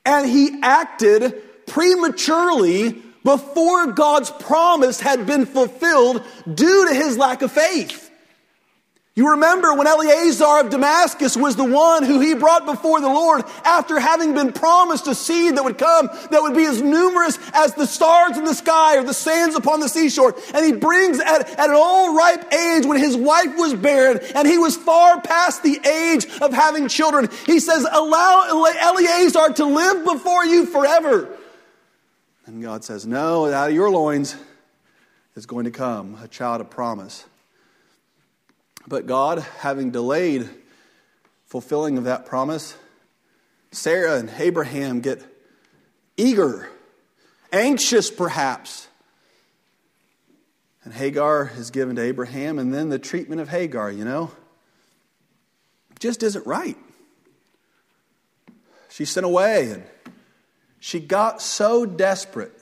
and 0.04 0.28
he 0.28 0.58
acted 0.60 1.40
prematurely 1.68 3.00
before 3.22 3.92
God's 3.92 4.32
promise 4.32 4.98
had 4.98 5.24
been 5.24 5.46
fulfilled 5.46 6.24
due 6.52 6.88
to 6.88 6.92
his 6.92 7.16
lack 7.16 7.42
of 7.42 7.52
faith. 7.52 8.10
You 9.14 9.32
remember 9.32 9.74
when 9.74 9.86
Eleazar 9.86 10.60
of 10.60 10.70
Damascus 10.70 11.36
was 11.36 11.54
the 11.54 11.64
one 11.64 12.02
who 12.02 12.20
he 12.20 12.34
brought 12.34 12.64
before 12.64 12.98
the 12.98 13.08
Lord 13.08 13.44
after 13.62 14.00
having 14.00 14.32
been 14.32 14.52
promised 14.52 15.06
a 15.06 15.14
seed 15.14 15.56
that 15.56 15.64
would 15.64 15.76
come 15.76 16.06
that 16.30 16.40
would 16.40 16.54
be 16.54 16.64
as 16.64 16.80
numerous 16.80 17.38
as 17.52 17.74
the 17.74 17.86
stars 17.86 18.38
in 18.38 18.44
the 18.44 18.54
sky 18.54 18.96
or 18.96 19.04
the 19.04 19.12
sands 19.12 19.54
upon 19.54 19.80
the 19.80 19.88
seashore. 19.88 20.34
And 20.54 20.64
he 20.64 20.72
brings 20.72 21.20
at, 21.20 21.46
at 21.58 21.68
an 21.68 21.76
old 21.76 22.16
ripe 22.16 22.54
age 22.54 22.86
when 22.86 22.98
his 22.98 23.14
wife 23.14 23.54
was 23.58 23.74
barren 23.74 24.18
and 24.34 24.48
he 24.48 24.56
was 24.56 24.78
far 24.78 25.20
past 25.20 25.62
the 25.62 25.78
age 25.86 26.26
of 26.40 26.54
having 26.54 26.88
children. 26.88 27.28
He 27.44 27.60
says, 27.60 27.86
allow 27.92 28.64
Eleazar 28.80 29.52
to 29.56 29.66
live 29.66 30.06
before 30.06 30.46
you 30.46 30.64
forever. 30.64 31.28
And 32.46 32.62
God 32.62 32.82
says, 32.82 33.06
no, 33.06 33.52
out 33.52 33.68
of 33.68 33.74
your 33.74 33.90
loins 33.90 34.36
is 35.36 35.44
going 35.44 35.66
to 35.66 35.70
come 35.70 36.16
a 36.22 36.28
child 36.28 36.62
of 36.62 36.70
promise. 36.70 37.26
But 38.86 39.06
God, 39.06 39.40
having 39.58 39.90
delayed 39.90 40.48
fulfilling 41.46 41.98
of 41.98 42.04
that 42.04 42.26
promise, 42.26 42.76
Sarah 43.70 44.18
and 44.18 44.30
Abraham 44.38 45.00
get 45.00 45.22
eager, 46.16 46.68
anxious 47.52 48.10
perhaps. 48.10 48.88
And 50.84 50.92
Hagar 50.92 51.52
is 51.56 51.70
given 51.70 51.96
to 51.96 52.02
Abraham, 52.02 52.58
and 52.58 52.74
then 52.74 52.88
the 52.88 52.98
treatment 52.98 53.40
of 53.40 53.48
Hagar, 53.48 53.90
you 53.90 54.04
know, 54.04 54.32
just 56.00 56.22
isn't 56.22 56.46
right. 56.46 56.76
She's 58.88 59.10
sent 59.10 59.24
away, 59.24 59.70
and 59.70 59.84
she 60.80 60.98
got 60.98 61.40
so 61.40 61.86
desperate, 61.86 62.52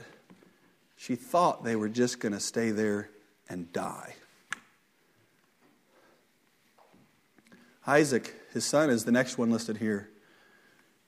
she 0.97 1.17
thought 1.17 1.65
they 1.65 1.77
were 1.77 1.89
just 1.89 2.21
going 2.21 2.35
to 2.35 2.41
stay 2.41 2.71
there 2.71 3.09
and 3.49 3.73
die. 3.73 4.15
Isaac, 7.87 8.35
his 8.53 8.65
son, 8.65 8.91
is 8.91 9.05
the 9.05 9.13
next 9.13 9.39
one 9.39 9.51
listed 9.51 9.79
here. 9.79 10.09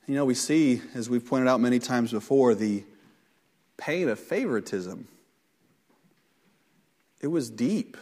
You 0.07 0.15
know, 0.15 0.25
we 0.25 0.35
see, 0.35 0.83
as 0.95 1.09
we've 1.09 1.25
pointed 1.25 1.49
out 1.49 1.61
many 1.61 1.79
times 1.79 2.13
before, 2.13 2.55
the 2.55 2.85
pain 3.77 4.09
of 4.09 4.19
favoritism. 4.19 5.07
It 7.21 7.29
was 7.29 7.51
deep. 7.51 7.97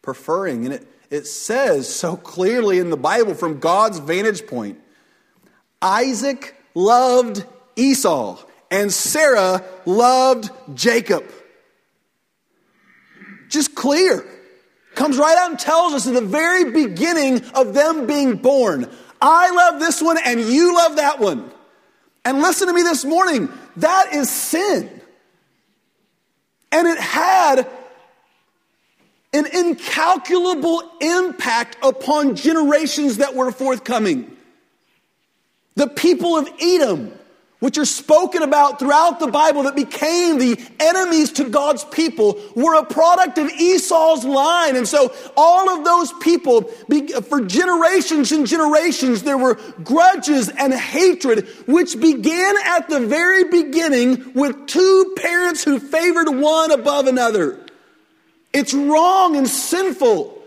Preferring, 0.00 0.64
and 0.64 0.74
it, 0.74 0.88
it 1.10 1.26
says 1.26 1.94
so 1.94 2.16
clearly 2.16 2.78
in 2.78 2.90
the 2.90 2.96
Bible 2.96 3.34
from 3.34 3.60
God's 3.60 3.98
vantage 3.98 4.46
point 4.46 4.78
Isaac 5.80 6.56
loved 6.74 7.44
Esau, 7.76 8.42
and 8.70 8.92
Sarah 8.92 9.64
loved 9.84 10.50
Jacob. 10.74 11.24
Just 13.48 13.74
clear 13.74 14.24
comes 14.94 15.18
right 15.18 15.36
out 15.38 15.50
and 15.50 15.58
tells 15.58 15.92
us 15.92 16.06
at 16.06 16.14
the 16.14 16.20
very 16.20 16.70
beginning 16.70 17.44
of 17.54 17.74
them 17.74 18.06
being 18.06 18.36
born 18.36 18.88
I 19.22 19.50
love 19.50 19.78
this 19.78 20.02
one 20.02 20.18
and 20.22 20.40
you 20.40 20.74
love 20.74 20.96
that 20.96 21.20
one. 21.20 21.48
And 22.24 22.42
listen 22.42 22.66
to 22.66 22.74
me 22.74 22.82
this 22.82 23.04
morning 23.04 23.48
that 23.76 24.12
is 24.12 24.28
sin. 24.28 25.00
And 26.72 26.88
it 26.88 26.98
had 26.98 27.68
an 29.32 29.46
incalculable 29.46 30.82
impact 31.00 31.76
upon 31.82 32.34
generations 32.34 33.18
that 33.18 33.34
were 33.34 33.52
forthcoming. 33.52 34.36
The 35.76 35.86
people 35.86 36.36
of 36.36 36.48
Edom 36.60 37.12
which 37.62 37.78
are 37.78 37.84
spoken 37.84 38.42
about 38.42 38.80
throughout 38.80 39.20
the 39.20 39.28
Bible 39.28 39.62
that 39.62 39.76
became 39.76 40.36
the 40.36 40.60
enemies 40.80 41.30
to 41.30 41.48
God's 41.48 41.84
people, 41.84 42.36
were 42.56 42.74
a 42.74 42.84
product 42.84 43.38
of 43.38 43.48
Esau's 43.50 44.24
line. 44.24 44.74
And 44.74 44.88
so 44.88 45.14
all 45.36 45.70
of 45.70 45.84
those 45.84 46.12
people, 46.14 46.62
for 46.62 47.40
generations 47.40 48.32
and 48.32 48.48
generations, 48.48 49.22
there 49.22 49.38
were 49.38 49.60
grudges 49.84 50.48
and 50.48 50.74
hatred, 50.74 51.46
which 51.68 52.00
began 52.00 52.56
at 52.64 52.88
the 52.88 52.98
very 52.98 53.44
beginning 53.44 54.32
with 54.34 54.66
two 54.66 55.14
parents 55.18 55.62
who 55.62 55.78
favored 55.78 56.30
one 56.30 56.72
above 56.72 57.06
another. 57.06 57.64
It's 58.52 58.74
wrong 58.74 59.36
and 59.36 59.46
sinful. 59.46 60.41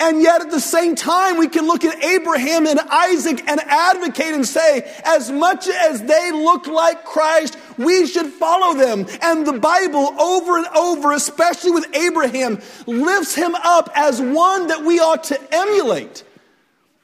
And 0.00 0.20
yet 0.20 0.42
at 0.42 0.50
the 0.50 0.60
same 0.60 0.96
time, 0.96 1.38
we 1.38 1.48
can 1.48 1.66
look 1.66 1.84
at 1.84 2.02
Abraham 2.04 2.66
and 2.66 2.80
Isaac 2.80 3.48
and 3.48 3.60
advocate 3.60 4.34
and 4.34 4.46
say, 4.46 4.90
as 5.04 5.30
much 5.30 5.68
as 5.68 6.02
they 6.02 6.32
look 6.32 6.66
like 6.66 7.04
Christ, 7.04 7.56
we 7.78 8.06
should 8.06 8.26
follow 8.26 8.74
them. 8.74 9.06
And 9.22 9.46
the 9.46 9.58
Bible 9.58 10.20
over 10.20 10.58
and 10.58 10.66
over, 10.76 11.12
especially 11.12 11.70
with 11.70 11.86
Abraham, 11.94 12.60
lifts 12.86 13.34
him 13.34 13.54
up 13.54 13.88
as 13.94 14.20
one 14.20 14.66
that 14.66 14.82
we 14.84 14.98
ought 14.98 15.24
to 15.24 15.40
emulate. 15.54 16.24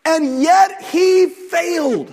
And 0.04 0.42
yet 0.42 0.82
he 0.82 1.26
failed. 1.26 2.12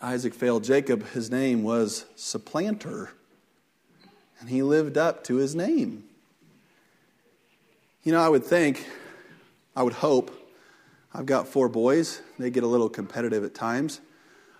Isaac 0.00 0.34
failed 0.34 0.64
Jacob. 0.64 1.08
His 1.08 1.30
name 1.30 1.64
was 1.64 2.06
supplanter. 2.14 3.10
And 4.40 4.48
he 4.48 4.62
lived 4.62 4.96
up 4.96 5.24
to 5.24 5.36
his 5.36 5.54
name. 5.54 6.04
You 8.04 8.10
know, 8.10 8.20
I 8.20 8.28
would 8.28 8.44
think, 8.44 8.84
I 9.76 9.82
would 9.84 9.92
hope, 9.92 10.36
I've 11.14 11.26
got 11.26 11.46
four 11.46 11.68
boys. 11.68 12.20
They 12.38 12.50
get 12.50 12.64
a 12.64 12.66
little 12.66 12.88
competitive 12.88 13.44
at 13.44 13.54
times. 13.54 14.00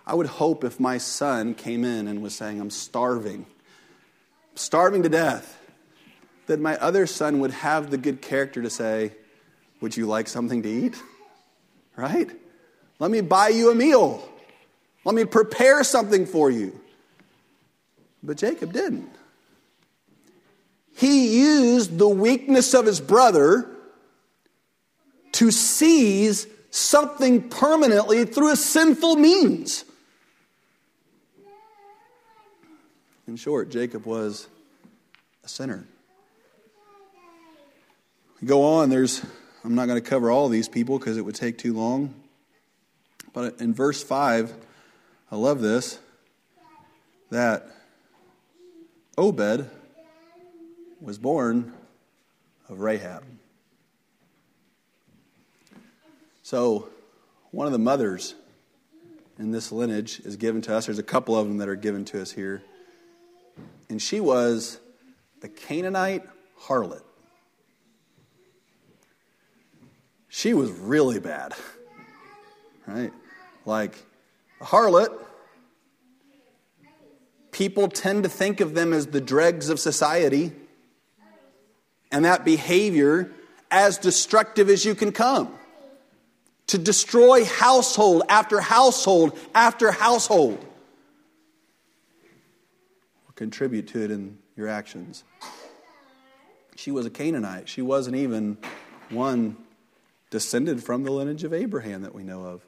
I 0.05 0.15
would 0.15 0.27
hope 0.27 0.63
if 0.63 0.79
my 0.79 0.97
son 0.97 1.53
came 1.53 1.83
in 1.83 2.07
and 2.07 2.21
was 2.21 2.33
saying, 2.33 2.61
I'm 2.61 2.69
starving, 2.69 3.45
starving 4.55 5.03
to 5.03 5.09
death, 5.09 5.59
that 6.47 6.59
my 6.59 6.77
other 6.77 7.05
son 7.05 7.39
would 7.39 7.51
have 7.51 7.89
the 7.89 7.97
good 7.97 8.21
character 8.21 8.61
to 8.61 8.69
say, 8.69 9.11
Would 9.81 9.97
you 9.97 10.05
like 10.07 10.27
something 10.27 10.61
to 10.63 10.69
eat? 10.69 11.01
Right? 11.97 12.29
Let 12.99 13.11
me 13.11 13.21
buy 13.21 13.49
you 13.49 13.71
a 13.71 13.75
meal. 13.75 14.27
Let 15.03 15.15
me 15.15 15.25
prepare 15.25 15.83
something 15.83 16.25
for 16.25 16.49
you. 16.49 16.79
But 18.21 18.37
Jacob 18.37 18.71
didn't. 18.71 19.13
He 20.95 21.39
used 21.39 21.97
the 21.97 22.07
weakness 22.07 22.73
of 22.73 22.85
his 22.85 23.01
brother 23.01 23.69
to 25.33 25.51
seize 25.51 26.47
something 26.69 27.49
permanently 27.49 28.25
through 28.25 28.51
a 28.51 28.55
sinful 28.55 29.15
means. 29.15 29.85
In 33.27 33.35
short, 33.35 33.69
Jacob 33.69 34.05
was 34.05 34.47
a 35.43 35.47
sinner. 35.47 35.87
Go 38.45 38.63
on, 38.63 38.89
there's 38.89 39.25
I'm 39.63 39.75
not 39.75 39.87
going 39.87 40.01
to 40.01 40.07
cover 40.07 40.29
all 40.29 40.49
these 40.49 40.67
people 40.67 40.99
because 40.99 41.17
it 41.17 41.21
would 41.21 41.35
take 41.35 41.57
too 41.57 41.73
long. 41.73 42.13
But 43.31 43.61
in 43.61 43.73
verse 43.73 44.03
5, 44.03 44.53
I 45.31 45.35
love 45.35 45.61
this 45.61 45.99
that 47.29 47.67
Obed 49.17 49.69
was 51.03 51.17
born 51.17 51.73
of 52.69 52.79
Rahab. 52.79 53.25
So, 56.43 56.87
one 57.51 57.67
of 57.67 57.73
the 57.73 57.79
mothers 57.79 58.35
in 59.37 59.51
this 59.51 59.71
lineage 59.71 60.21
is 60.21 60.37
given 60.37 60.61
to 60.61 60.75
us. 60.75 60.85
There's 60.85 60.99
a 60.99 61.03
couple 61.03 61.37
of 61.37 61.47
them 61.47 61.57
that 61.57 61.67
are 61.67 61.75
given 61.75 62.05
to 62.05 62.21
us 62.21 62.31
here. 62.31 62.63
And 63.89 64.01
she 64.01 64.21
was 64.21 64.79
the 65.41 65.49
Canaanite 65.49 66.23
harlot. 66.61 67.03
She 70.29 70.53
was 70.53 70.71
really 70.71 71.19
bad, 71.19 71.53
right? 72.87 73.11
Like 73.65 73.95
a 74.61 74.65
harlot, 74.65 75.09
people 77.51 77.87
tend 77.89 78.23
to 78.23 78.29
think 78.29 78.61
of 78.61 78.73
them 78.73 78.93
as 78.93 79.07
the 79.07 79.21
dregs 79.21 79.69
of 79.69 79.79
society 79.79 80.53
and 82.13 82.25
that 82.25 82.45
behavior 82.45 83.31
as 83.71 83.97
destructive 83.97 84.69
as 84.69 84.85
you 84.85 84.95
can 84.95 85.11
come. 85.11 85.51
To 86.67 86.77
destroy 86.77 87.43
household 87.43 88.23
after 88.29 88.61
household 88.61 89.37
after 89.53 89.91
household. 89.91 90.63
Contribute 93.35 93.87
to 93.87 94.03
it 94.03 94.11
in 94.11 94.37
your 94.55 94.67
actions. 94.67 95.23
She 96.75 96.91
was 96.91 97.05
a 97.05 97.09
Canaanite. 97.09 97.67
She 97.67 97.81
wasn't 97.81 98.15
even 98.15 98.57
one 99.09 99.57
descended 100.29 100.83
from 100.83 101.03
the 101.03 101.11
lineage 101.11 101.43
of 101.43 101.53
Abraham 101.53 102.03
that 102.03 102.13
we 102.13 102.23
know 102.23 102.45
of. 102.45 102.61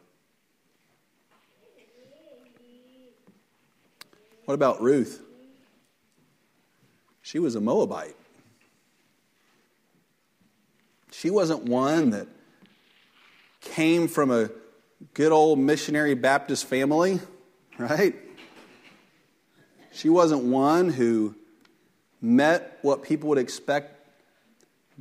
What 4.46 4.56
about 4.56 4.82
Ruth? 4.82 5.22
She 7.22 7.40
was 7.40 7.56
a 7.56 7.62
Moabite. 7.62 8.16
She 11.20 11.30
wasn't 11.30 11.64
one 11.64 12.10
that 12.10 12.28
came 13.62 14.08
from 14.10 14.32
a 14.32 14.50
good 15.14 15.32
old 15.32 15.60
missionary 15.60 16.14
Baptist 16.14 16.66
family, 16.66 17.22
right? 17.78 18.16
She 19.94 20.10
wasn't 20.10 20.44
one 20.44 20.90
who 20.90 21.36
met 22.22 22.80
what 22.82 23.02
people 23.02 23.30
would 23.30 23.38
expect 23.38 23.98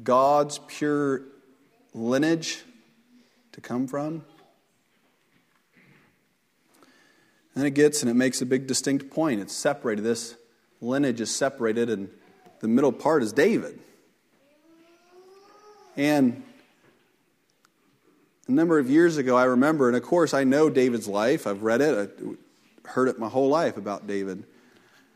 God's 0.03 0.61
pure 0.69 1.23
lineage 1.93 2.63
to 3.53 3.61
come 3.61 3.89
from. 3.89 4.25
And 7.57 7.67
it 7.67 7.71
gets 7.71 8.03
and 8.03 8.11
it 8.11 8.15
makes 8.15 8.41
a 8.41 8.47
big 8.47 8.69
distinct 8.69 9.11
point. 9.11 9.41
It's 9.41 9.55
separated. 9.55 10.03
This 10.03 10.37
lineage 10.81 11.21
is 11.21 11.35
separated, 11.35 11.91
and 11.91 12.09
the 12.61 12.69
middle 12.69 12.93
part 12.93 13.25
is 13.25 13.33
David. 13.33 13.81
And 15.97 16.43
a 18.49 18.53
number 18.53 18.79
of 18.79 18.91
years 18.91 19.17
ago, 19.17 19.37
I 19.37 19.45
remember, 19.45 19.89
and 19.89 19.97
of 19.97 20.03
course, 20.03 20.35
I 20.35 20.45
know 20.45 20.69
David's 20.69 21.09
life. 21.09 21.47
I've 21.47 21.63
read 21.63 21.81
it, 21.81 22.11
I 22.85 22.89
heard 22.89 23.09
it 23.09 23.19
my 23.19 23.29
whole 23.29 23.49
life 23.49 23.77
about 23.77 24.07
David. 24.07 24.45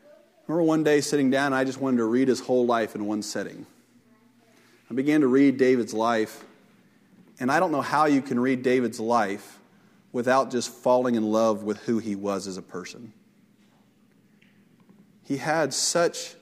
I 0.03 0.51
remember 0.51 0.63
one 0.63 0.83
day 0.83 1.01
sitting 1.01 1.29
down, 1.29 1.53
I 1.53 1.63
just 1.63 1.79
wanted 1.79 1.97
to 1.97 2.05
read 2.05 2.27
his 2.27 2.39
whole 2.39 2.65
life 2.65 2.95
in 2.95 3.05
one 3.05 3.21
setting. 3.21 3.65
I 4.89 4.93
began 4.95 5.21
to 5.21 5.27
read 5.27 5.57
David's 5.57 5.93
life, 5.93 6.43
and 7.39 7.51
I 7.51 7.59
don't 7.59 7.71
know 7.71 7.81
how 7.81 8.05
you 8.05 8.21
can 8.21 8.39
read 8.39 8.63
David's 8.63 8.99
life 8.99 9.59
without 10.11 10.49
just 10.49 10.71
falling 10.71 11.13
in 11.13 11.23
love 11.23 11.63
with 11.63 11.77
who 11.79 11.99
he 11.99 12.15
was 12.15 12.47
as 12.47 12.57
a 12.57 12.63
person. 12.63 13.13
He 15.23 15.37
had 15.37 15.71
such, 15.75 16.33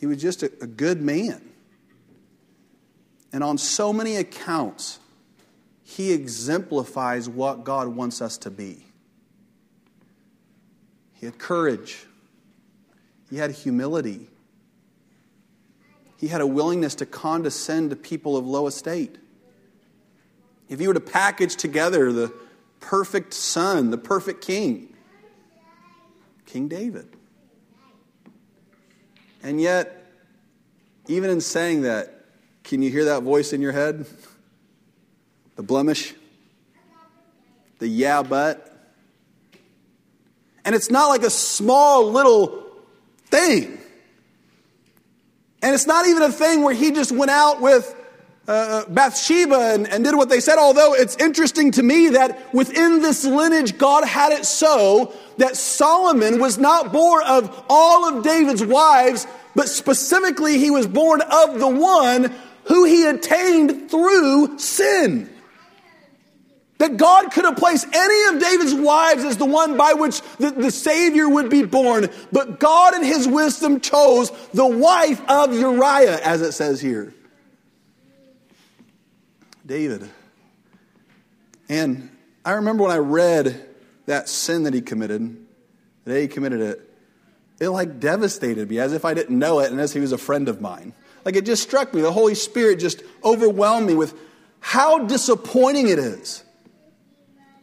he 0.00 0.06
was 0.06 0.20
just 0.20 0.42
a, 0.42 0.46
a 0.60 0.66
good 0.66 1.00
man. 1.00 1.49
And 3.32 3.44
on 3.44 3.58
so 3.58 3.92
many 3.92 4.16
accounts, 4.16 4.98
he 5.82 6.12
exemplifies 6.12 7.28
what 7.28 7.64
God 7.64 7.88
wants 7.88 8.20
us 8.20 8.38
to 8.38 8.50
be. 8.50 8.84
He 11.14 11.26
had 11.26 11.38
courage, 11.38 12.06
he 13.28 13.36
had 13.36 13.50
humility, 13.50 14.28
he 16.16 16.28
had 16.28 16.40
a 16.40 16.46
willingness 16.46 16.94
to 16.96 17.06
condescend 17.06 17.90
to 17.90 17.96
people 17.96 18.36
of 18.36 18.46
low 18.46 18.66
estate. 18.66 19.16
If 20.68 20.80
you 20.80 20.88
were 20.88 20.94
to 20.94 21.00
package 21.00 21.56
together 21.56 22.12
the 22.12 22.32
perfect 22.78 23.34
son, 23.34 23.90
the 23.90 23.98
perfect 23.98 24.44
king, 24.44 24.94
King 26.46 26.68
David. 26.68 27.08
And 29.42 29.60
yet, 29.60 30.04
even 31.08 31.30
in 31.30 31.40
saying 31.40 31.82
that, 31.82 32.19
can 32.64 32.82
you 32.82 32.90
hear 32.90 33.06
that 33.06 33.22
voice 33.22 33.52
in 33.52 33.60
your 33.60 33.72
head? 33.72 34.06
The 35.56 35.62
blemish? 35.62 36.14
The 37.78 37.88
yeah, 37.88 38.22
but? 38.22 38.66
And 40.64 40.74
it's 40.74 40.90
not 40.90 41.08
like 41.08 41.22
a 41.22 41.30
small 41.30 42.10
little 42.10 42.66
thing. 43.26 43.78
And 45.62 45.74
it's 45.74 45.86
not 45.86 46.06
even 46.06 46.22
a 46.22 46.32
thing 46.32 46.62
where 46.62 46.74
he 46.74 46.92
just 46.92 47.12
went 47.12 47.30
out 47.30 47.60
with 47.60 47.94
uh, 48.48 48.52
uh, 48.52 48.84
Bathsheba 48.88 49.74
and, 49.74 49.86
and 49.88 50.02
did 50.02 50.16
what 50.16 50.28
they 50.28 50.40
said, 50.40 50.58
although 50.58 50.94
it's 50.94 51.14
interesting 51.16 51.70
to 51.72 51.82
me 51.82 52.08
that 52.08 52.52
within 52.52 53.00
this 53.00 53.24
lineage, 53.24 53.78
God 53.78 54.04
had 54.04 54.32
it 54.32 54.44
so 54.44 55.14
that 55.36 55.56
Solomon 55.56 56.40
was 56.40 56.58
not 56.58 56.92
born 56.92 57.22
of 57.26 57.64
all 57.68 58.08
of 58.08 58.24
David's 58.24 58.64
wives, 58.64 59.26
but 59.54 59.68
specifically 59.68 60.58
he 60.58 60.70
was 60.70 60.86
born 60.86 61.20
of 61.20 61.60
the 61.60 61.68
one 61.68 62.34
who 62.70 62.84
he 62.84 63.04
attained 63.04 63.90
through 63.90 64.56
sin. 64.60 65.28
That 66.78 66.96
God 66.96 67.32
could 67.32 67.44
have 67.44 67.56
placed 67.56 67.84
any 67.92 68.34
of 68.34 68.40
David's 68.40 68.74
wives 68.74 69.24
as 69.24 69.36
the 69.36 69.44
one 69.44 69.76
by 69.76 69.94
which 69.94 70.22
the, 70.38 70.52
the, 70.52 70.70
Savior 70.70 71.28
would 71.28 71.50
be 71.50 71.64
born, 71.64 72.08
but 72.30 72.60
God 72.60 72.94
in 72.94 73.02
his 73.02 73.26
wisdom 73.26 73.80
chose 73.80 74.30
the 74.54 74.66
wife 74.66 75.20
of 75.28 75.52
Uriah, 75.52 76.20
as 76.20 76.42
it 76.42 76.52
says 76.52 76.80
here. 76.80 77.12
David. 79.66 80.08
And 81.68 82.08
I 82.44 82.52
remember 82.52 82.84
when 82.84 82.92
I 82.92 82.98
read 82.98 83.68
that 84.06 84.28
sin 84.28 84.62
that 84.62 84.74
he 84.74 84.80
committed, 84.80 85.44
that 86.04 86.20
he 86.20 86.28
committed 86.28 86.60
it, 86.60 86.90
it 87.58 87.68
like 87.70 87.98
devastated 87.98 88.70
me 88.70 88.78
as 88.78 88.92
if 88.92 89.04
I 89.04 89.12
didn't 89.12 89.36
know 89.36 89.58
it 89.58 89.72
and 89.72 89.80
as 89.80 89.92
he 89.92 89.98
was 89.98 90.12
a 90.12 90.18
friend 90.18 90.48
of 90.48 90.60
mine. 90.60 90.94
Like 91.24 91.36
it 91.36 91.44
just 91.44 91.62
struck 91.62 91.92
me. 91.94 92.00
The 92.00 92.12
Holy 92.12 92.34
Spirit 92.34 92.80
just 92.80 93.02
overwhelmed 93.24 93.86
me 93.86 93.94
with 93.94 94.14
how 94.60 95.04
disappointing 95.06 95.88
it 95.88 95.98
is 95.98 96.44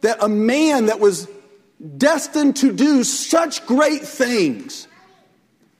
that 0.00 0.22
a 0.22 0.28
man 0.28 0.86
that 0.86 1.00
was 1.00 1.28
destined 1.96 2.56
to 2.56 2.72
do 2.72 3.04
such 3.04 3.64
great 3.66 4.02
things 4.02 4.88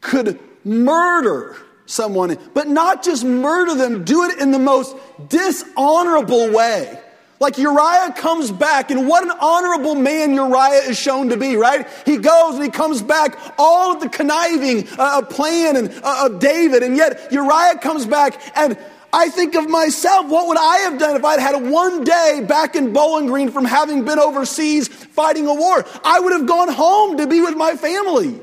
could 0.01 0.39
murder 0.65 1.57
someone, 1.87 2.37
but 2.55 2.69
not 2.69 3.03
just 3.03 3.25
murder 3.25 3.75
them, 3.75 4.05
do 4.05 4.25
it 4.25 4.39
in 4.39 4.51
the 4.51 4.59
most 4.59 4.97
dishonorable 5.29 6.51
way. 6.53 7.01
Like 7.41 7.57
Uriah 7.57 8.13
comes 8.17 8.51
back, 8.51 8.91
and 8.91 9.07
what 9.07 9.23
an 9.23 9.31
honorable 9.31 9.95
man 9.95 10.35
Uriah 10.35 10.83
is 10.89 10.99
shown 10.99 11.29
to 11.29 11.37
be, 11.37 11.55
right? 11.55 11.87
He 12.05 12.17
goes 12.17 12.57
and 12.57 12.65
he 12.65 12.71
comes 12.71 13.01
back, 13.01 13.39
all 13.59 13.93
of 13.93 14.01
the 14.01 14.09
conniving 14.09 14.89
uh, 14.99 15.23
plan 15.23 15.77
and, 15.77 15.91
uh, 16.03 16.27
of 16.27 16.41
David, 16.41 16.83
and 16.83 16.97
yet 16.97 17.31
Uriah 17.31 17.79
comes 17.79 18.07
back, 18.07 18.41
and 18.57 18.77
I 19.13 19.31
think 19.31 19.55
of 19.55 19.69
myself, 19.69 20.27
what 20.27 20.49
would 20.49 20.59
I 20.59 20.79
have 20.79 20.99
done 20.99 21.17
if 21.17 21.25
I'd 21.25 21.41
had 21.41 21.71
one 21.71 22.05
day 22.05 22.45
back 22.47 22.77
in 22.77 22.93
Bowling 22.93 23.27
Green 23.27 23.51
from 23.51 23.65
having 23.65 24.05
been 24.05 24.19
overseas 24.19 24.89
fighting 24.89 25.47
a 25.47 25.55
war? 25.55 25.85
I 26.05 26.21
would 26.21 26.33
have 26.33 26.47
gone 26.47 26.69
home 26.69 27.17
to 27.17 27.27
be 27.27 27.41
with 27.41 27.57
my 27.57 27.75
family. 27.77 28.39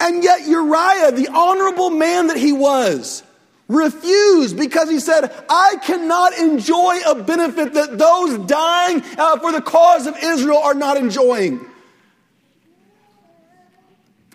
And 0.00 0.24
yet 0.24 0.46
Uriah, 0.46 1.12
the 1.12 1.28
honorable 1.32 1.90
man 1.90 2.28
that 2.28 2.36
he 2.36 2.52
was, 2.52 3.22
refused 3.68 4.56
because 4.56 4.88
he 4.88 4.98
said, 4.98 5.32
I 5.48 5.76
cannot 5.84 6.36
enjoy 6.38 6.98
a 7.06 7.14
benefit 7.14 7.74
that 7.74 7.98
those 7.98 8.38
dying 8.46 9.02
uh, 9.18 9.38
for 9.38 9.52
the 9.52 9.60
cause 9.60 10.06
of 10.06 10.16
Israel 10.22 10.58
are 10.58 10.74
not 10.74 10.96
enjoying. 10.96 11.64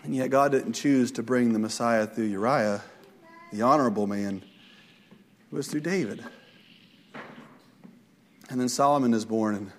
And 0.03 0.15
yet 0.15 0.29
God 0.29 0.51
didn't 0.51 0.73
choose 0.73 1.11
to 1.13 1.23
bring 1.23 1.53
the 1.53 1.59
Messiah 1.59 2.05
through 2.05 2.25
Uriah, 2.25 2.81
the 3.51 3.63
honorable 3.63 4.05
man. 4.05 4.43
It 5.51 5.55
was 5.55 5.67
through 5.67 5.81
David. 5.81 6.23
And 8.49 8.59
then 8.59 8.69
Solomon 8.69 9.13
is 9.13 9.25
born. 9.25 9.55
And 9.55 9.71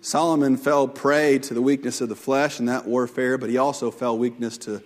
Solomon 0.00 0.56
fell 0.56 0.88
prey 0.88 1.38
to 1.38 1.54
the 1.54 1.62
weakness 1.62 2.00
of 2.00 2.08
the 2.08 2.16
flesh 2.16 2.58
in 2.58 2.66
that 2.66 2.86
warfare, 2.86 3.38
but 3.38 3.50
he 3.50 3.58
also 3.58 3.90
fell 3.90 4.18
weakness 4.18 4.58
to 4.58 4.82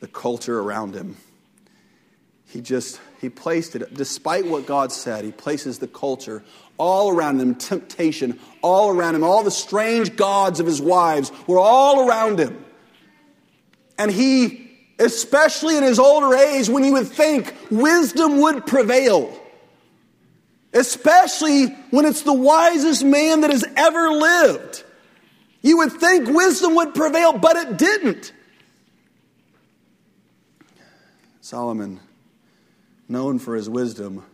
the 0.00 0.08
culture 0.08 0.58
around 0.58 0.94
him. 0.94 1.16
He 2.56 2.62
just, 2.62 2.98
he 3.20 3.28
placed 3.28 3.76
it, 3.76 3.92
despite 3.92 4.46
what 4.46 4.64
God 4.64 4.90
said, 4.90 5.26
he 5.26 5.30
places 5.30 5.78
the 5.78 5.86
culture 5.86 6.42
all 6.78 7.10
around 7.10 7.38
him, 7.38 7.54
temptation 7.54 8.40
all 8.62 8.88
around 8.88 9.14
him, 9.14 9.22
all 9.22 9.42
the 9.42 9.50
strange 9.50 10.16
gods 10.16 10.58
of 10.58 10.64
his 10.64 10.80
wives 10.80 11.30
were 11.46 11.58
all 11.58 12.08
around 12.08 12.38
him. 12.38 12.64
And 13.98 14.10
he, 14.10 14.70
especially 14.98 15.76
in 15.76 15.82
his 15.82 15.98
older 15.98 16.34
age, 16.34 16.70
when 16.70 16.82
you 16.82 16.94
would 16.94 17.08
think 17.08 17.54
wisdom 17.70 18.40
would 18.40 18.64
prevail, 18.64 19.38
especially 20.72 21.66
when 21.90 22.06
it's 22.06 22.22
the 22.22 22.32
wisest 22.32 23.04
man 23.04 23.42
that 23.42 23.50
has 23.50 23.66
ever 23.76 24.12
lived, 24.12 24.82
you 25.60 25.76
would 25.76 25.92
think 25.92 26.26
wisdom 26.26 26.74
would 26.76 26.94
prevail, 26.94 27.34
but 27.34 27.56
it 27.56 27.76
didn't. 27.76 28.32
Solomon, 31.42 32.00
known 33.08 33.38
for 33.38 33.54
his 33.54 33.68
wisdom, 33.68 34.24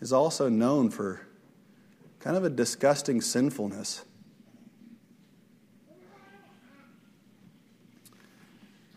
is 0.00 0.12
also 0.12 0.48
known 0.48 0.90
for 0.90 1.20
kind 2.20 2.36
of 2.36 2.44
a 2.44 2.50
disgusting 2.50 3.20
sinfulness. 3.20 4.04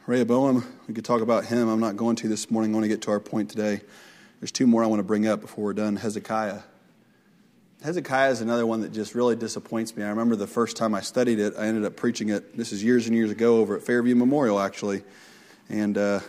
Rehoboam, 0.08 0.66
we 0.88 0.94
could 0.94 1.06
talk 1.06 1.22
about 1.22 1.46
him. 1.46 1.70
I'm 1.70 1.80
not 1.80 1.96
going 1.96 2.16
to 2.18 2.28
this 2.28 2.50
morning. 2.50 2.72
I 2.72 2.74
want 2.74 2.84
to 2.84 2.90
get 2.90 3.02
to 3.04 3.12
our 3.12 3.20
point 3.20 3.50
today. 3.50 3.82
There's 4.40 4.52
two 4.52 4.68
more 4.68 4.84
I 4.84 4.88
want 4.88 5.00
to 5.00 5.04
bring 5.04 5.28
up 5.28 5.42
before 5.42 5.66
we're 5.66 5.74
done. 5.74 5.96
Hezekiah. 5.96 6.60
Hezekiah 7.84 8.32
is 8.32 8.42
another 8.42 8.66
one 8.66 8.82
that 8.82 8.92
just 8.92 9.16
really 9.16 9.36
disappoints 9.36 9.96
me. 9.96 10.04
I 10.04 10.10
remember 10.10 10.36
the 10.36 10.48
first 10.48 10.76
time 10.76 10.94
I 10.94 11.02
studied 11.02 11.40
it, 11.40 11.54
I 11.58 11.66
ended 11.66 11.86
up 11.86 11.96
preaching 11.96 12.30
it. 12.30 12.58
This 12.58 12.72
is 12.72 12.84
years 12.84 13.08
and 13.08 13.16
years 13.16 13.32
ago 13.32 13.58
over 13.58 13.76
at 13.76 13.84
Fairview 13.84 14.16
Memorial, 14.16 14.60
actually. 14.60 15.04
And 15.70 15.98
uh, 15.98 16.20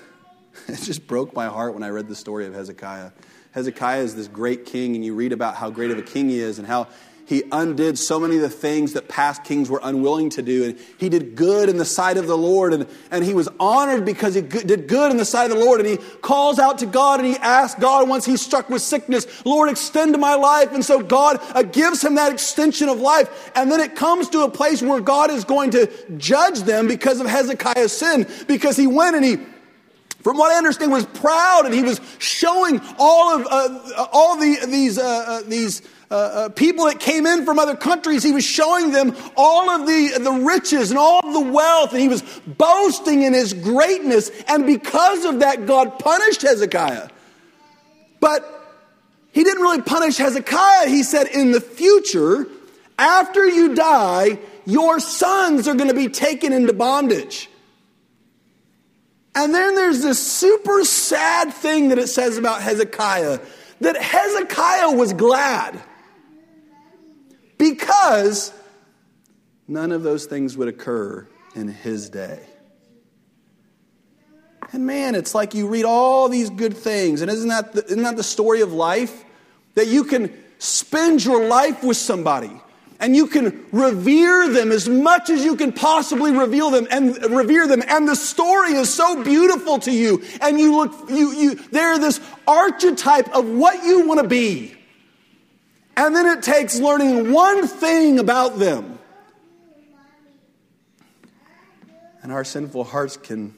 it 0.69 0.81
just 0.83 1.07
broke 1.07 1.35
my 1.35 1.47
heart 1.47 1.75
when 1.75 1.83
I 1.83 1.89
read 1.89 2.09
the 2.09 2.17
story 2.17 2.47
of 2.47 2.55
Hezekiah. 2.55 3.11
Hezekiah 3.53 4.03
is 4.03 4.15
this 4.15 4.29
great 4.29 4.67
king, 4.67 4.95
and 4.95 5.05
you 5.05 5.15
read 5.15 5.33
about 5.33 5.57
how 5.57 5.71
great 5.71 5.91
of 5.91 5.99
a 5.99 6.03
king 6.03 6.29
he 6.29 6.41
is 6.41 6.59
and 6.59 6.67
how 6.67 6.89
he 7.25 7.45
undid 7.53 7.99
so 7.99 8.19
many 8.19 8.37
of 8.37 8.43
the 8.43 8.51
things 8.51 8.95
that 8.95 9.09
past 9.09 9.45
kings 9.45 9.71
were 9.71 9.81
unwilling 9.83 10.29
to 10.31 10.43
do. 10.43 10.65
And 10.65 10.79
he 10.99 11.09
did 11.09 11.35
good 11.37 11.69
in 11.69 11.79
the 11.79 11.85
sight 11.85 12.17
of 12.17 12.27
the 12.27 12.37
Lord. 12.37 12.75
And, 12.75 12.87
and 13.11 13.25
he 13.25 13.33
was 13.33 13.49
honored 13.61 14.05
because 14.05 14.35
he 14.35 14.43
did 14.43 14.89
good 14.89 15.11
in 15.11 15.17
the 15.17 15.25
sight 15.25 15.51
of 15.51 15.57
the 15.57 15.65
Lord. 15.65 15.81
And 15.81 15.89
he 15.89 15.97
calls 15.97 16.59
out 16.59 16.79
to 16.79 16.87
God 16.87 17.21
and 17.21 17.29
he 17.29 17.37
asks 17.37 17.81
God 17.81 18.09
once 18.09 18.25
he's 18.25 18.43
struck 18.43 18.69
with 18.69 18.83
sickness, 18.83 19.27
Lord, 19.47 19.71
extend 19.71 20.19
my 20.19 20.35
life. 20.35 20.73
And 20.73 20.85
so 20.85 21.01
God 21.01 21.39
uh, 21.55 21.63
gives 21.63 22.03
him 22.03 22.17
that 22.17 22.33
extension 22.33 22.89
of 22.89 23.01
life. 23.01 23.51
And 23.55 23.71
then 23.71 23.81
it 23.81 23.95
comes 23.95 24.29
to 24.31 24.41
a 24.41 24.51
place 24.51 24.83
where 24.83 25.01
God 25.01 25.31
is 25.31 25.45
going 25.45 25.71
to 25.71 25.91
judge 26.19 26.61
them 26.61 26.89
because 26.89 27.21
of 27.21 27.27
Hezekiah's 27.27 27.93
sin. 27.93 28.27
Because 28.49 28.77
he 28.77 28.87
went 28.87 29.17
and 29.17 29.25
he 29.25 29.39
from 30.23 30.39
what 30.39 30.53
I 30.53 30.57
understand, 30.57 30.93
was 30.93 31.07
proud 31.07 31.67
and 31.67 31.75
he 31.75 31.83
was 31.83 32.01
showing 32.19 32.81
all 32.99 33.35
of 33.35 33.47
uh, 33.51 34.07
all 34.13 34.37
the, 34.37 34.59
these 34.67 34.99
uh, 34.99 35.03
uh, 35.05 35.43
these 35.49 35.83
uh, 36.11 36.15
uh, 36.15 36.49
people 36.51 36.85
that 36.85 37.01
came 37.01 37.27
in 37.27 37.45
from 37.47 37.59
other 37.59 37.75
countries. 37.75 38.23
He 38.23 38.33
was 38.33 38.45
showing 38.45 38.93
them 38.93 39.17
all 39.35 39.71
of 39.71 39.87
the, 39.87 40.19
the 40.23 40.33
riches 40.45 40.91
and 40.91 40.99
all 40.99 41.21
of 41.27 41.33
the 41.33 41.41
wealth, 41.41 41.93
and 41.93 42.03
he 42.03 42.09
was 42.09 42.23
boasting 42.47 43.23
in 43.23 43.33
his 43.33 43.55
greatness. 43.55 44.31
And 44.47 44.67
because 44.67 45.25
of 45.25 45.41
that, 45.41 45.67
God 45.67 45.99
punished 45.99 46.43
Hezekiah. 46.43 47.09
But 48.21 48.47
he 49.33 49.43
didn't 49.43 49.63
really 49.63 49.81
punish 49.81 50.19
Hezekiah. 50.19 50.89
He 50.89 51.03
said, 51.03 51.29
In 51.29 51.51
the 51.51 51.63
future, 51.63 52.47
after 52.99 53.49
you 53.49 53.75
die, 53.75 54.39
your 54.67 55.01
sons 55.01 55.67
are 55.67 55.75
going 55.75 55.89
to 55.89 55.95
be 55.95 56.09
taken 56.09 56.53
into 56.53 56.75
bondage. 56.75 57.49
And 59.35 59.55
then 59.55 59.75
there's 59.75 60.03
this 60.03 60.25
super 60.25 60.85
sad 60.85 61.53
thing 61.55 61.89
that 61.89 61.99
it 61.99 62.09
says 62.09 62.37
about 62.37 62.61
Hezekiah 62.61 63.41
that 63.81 64.01
Hezekiah 64.01 64.93
was 64.93 65.13
glad 65.13 65.83
because 67.59 68.53
none 69.67 69.93
of 69.93 70.03
those 70.03 70.27
things 70.27 70.57
would 70.57 70.69
occur 70.69 71.27
in 71.55 71.69
his 71.69 72.09
day. 72.11 72.41
And 74.73 74.87
man, 74.87 75.15
it's 75.15 75.35
like 75.35 75.55
you 75.55 75.69
read 75.69 75.85
all 75.85 76.29
these 76.29 76.49
good 76.49 76.77
things, 76.77 77.21
and 77.21 77.31
isn't 77.31 77.49
that 77.49 77.73
the, 77.73 77.85
isn't 77.85 78.03
that 78.03 78.17
the 78.17 78.23
story 78.23 78.63
of 78.63 78.73
life? 78.73 79.25
That 79.75 79.89
you 79.89 80.05
can 80.05 80.33
spend 80.59 81.25
your 81.25 81.47
life 81.47 81.83
with 81.83 81.97
somebody 81.97 82.53
and 83.03 83.15
you 83.15 83.27
can 83.27 83.67
revere 83.73 84.49
them 84.49 84.73
as 84.73 84.89
much 84.89 85.29
as 85.29 85.45
you 85.45 85.57
can 85.57 85.73
possibly 85.73 86.33
reveal 86.33 86.71
them 86.71 86.87
and 86.91 87.17
revere 87.31 87.67
them 87.67 87.83
and 87.87 88.09
the 88.09 88.17
story 88.17 88.73
is 88.73 88.93
so 88.93 89.23
beautiful 89.23 89.79
to 89.79 89.93
you 89.93 90.23
and 90.41 90.59
you 90.59 90.75
look 90.77 91.11
you 91.11 91.33
you 91.33 91.55
they're 91.71 91.99
this 91.99 92.21
archetype 92.47 93.29
of 93.35 93.47
what 93.47 93.85
you 93.85 94.07
want 94.07 94.21
to 94.21 94.27
be 94.27 94.75
and 95.97 96.17
then 96.17 96.27
it 96.27 96.43
takes 96.43 96.79
learning 96.79 97.33
one 97.33 97.67
thing 97.67 98.19
about 98.19 98.59
them. 98.59 98.99
And 102.23 102.33
our 102.33 102.45
sinful 102.45 102.85
hearts 102.85 103.17
can 103.17 103.55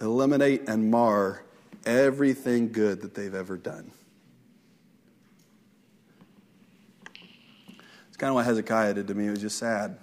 eliminate 0.00 0.68
and 0.68 0.90
mar 0.90 1.42
everything 1.86 2.70
good 2.70 3.00
that 3.02 3.14
they've 3.14 3.34
ever 3.34 3.56
done. 3.56 3.90
Kind 8.24 8.30
of 8.30 8.36
what 8.36 8.46
Hezekiah 8.46 8.94
did 8.94 9.08
to 9.08 9.14
me. 9.14 9.26
It 9.26 9.32
was 9.32 9.42
just 9.42 9.58
sad. 9.58 9.98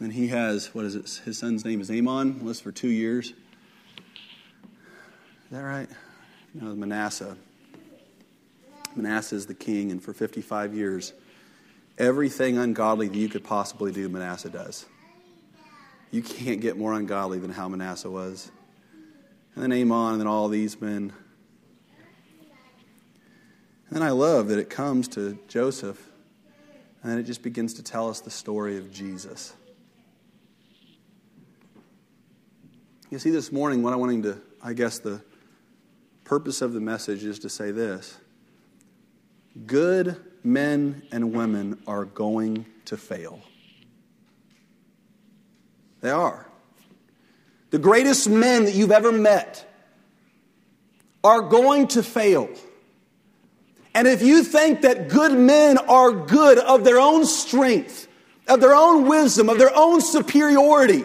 And 0.00 0.12
he 0.12 0.26
has, 0.26 0.74
what 0.74 0.84
is 0.84 0.96
it? 0.96 1.20
His 1.24 1.38
son's 1.38 1.64
name 1.64 1.80
is 1.80 1.88
Amon, 1.88 2.44
lives 2.44 2.58
for 2.58 2.72
two 2.72 2.88
years. 2.88 3.28
Is 3.28 3.34
that 5.52 5.60
right? 5.60 5.88
No, 6.52 6.74
Manasseh. 6.74 7.36
Manasseh 8.96 9.36
is 9.36 9.46
the 9.46 9.54
king, 9.54 9.92
and 9.92 10.02
for 10.02 10.12
55 10.12 10.74
years, 10.74 11.12
everything 11.96 12.58
ungodly 12.58 13.06
that 13.06 13.16
you 13.16 13.28
could 13.28 13.44
possibly 13.44 13.92
do, 13.92 14.08
Manasseh 14.08 14.50
does. 14.50 14.84
You 16.10 16.22
can't 16.22 16.60
get 16.60 16.76
more 16.76 16.92
ungodly 16.92 17.38
than 17.38 17.52
how 17.52 17.68
Manasseh 17.68 18.10
was. 18.10 18.50
And 19.54 19.62
then 19.62 19.72
Amon, 19.72 20.14
and 20.14 20.20
then 20.22 20.26
all 20.26 20.48
these 20.48 20.80
men. 20.80 21.12
And 23.90 23.92
then 23.92 24.02
I 24.02 24.10
love 24.10 24.48
that 24.48 24.58
it 24.58 24.68
comes 24.70 25.06
to 25.10 25.38
Joseph, 25.46 26.10
and 27.04 27.12
then 27.12 27.18
it 27.18 27.24
just 27.24 27.42
begins 27.42 27.74
to 27.74 27.82
tell 27.82 28.08
us 28.08 28.20
the 28.20 28.30
story 28.30 28.78
of 28.78 28.90
Jesus. 28.90 29.52
You 33.10 33.18
see, 33.18 33.28
this 33.28 33.52
morning, 33.52 33.82
what 33.82 33.92
I 33.92 33.96
wanting 33.96 34.22
to, 34.22 34.40
I 34.62 34.72
guess, 34.72 35.00
the 35.00 35.20
purpose 36.24 36.62
of 36.62 36.72
the 36.72 36.80
message 36.80 37.22
is 37.22 37.38
to 37.40 37.50
say 37.50 37.70
this 37.72 38.16
good 39.66 40.16
men 40.42 41.02
and 41.12 41.34
women 41.34 41.78
are 41.86 42.06
going 42.06 42.64
to 42.86 42.96
fail. 42.96 43.42
They 46.00 46.10
are. 46.10 46.46
The 47.68 47.78
greatest 47.78 48.30
men 48.30 48.64
that 48.64 48.74
you've 48.74 48.90
ever 48.90 49.12
met 49.12 49.70
are 51.22 51.42
going 51.42 51.88
to 51.88 52.02
fail. 52.02 52.48
And 53.94 54.08
if 54.08 54.22
you 54.22 54.42
think 54.42 54.82
that 54.82 55.08
good 55.08 55.32
men 55.32 55.78
are 55.78 56.10
good 56.10 56.58
of 56.58 56.84
their 56.84 56.98
own 56.98 57.24
strength, 57.24 58.08
of 58.48 58.60
their 58.60 58.74
own 58.74 59.06
wisdom, 59.08 59.48
of 59.48 59.58
their 59.58 59.74
own 59.74 60.00
superiority, 60.00 61.04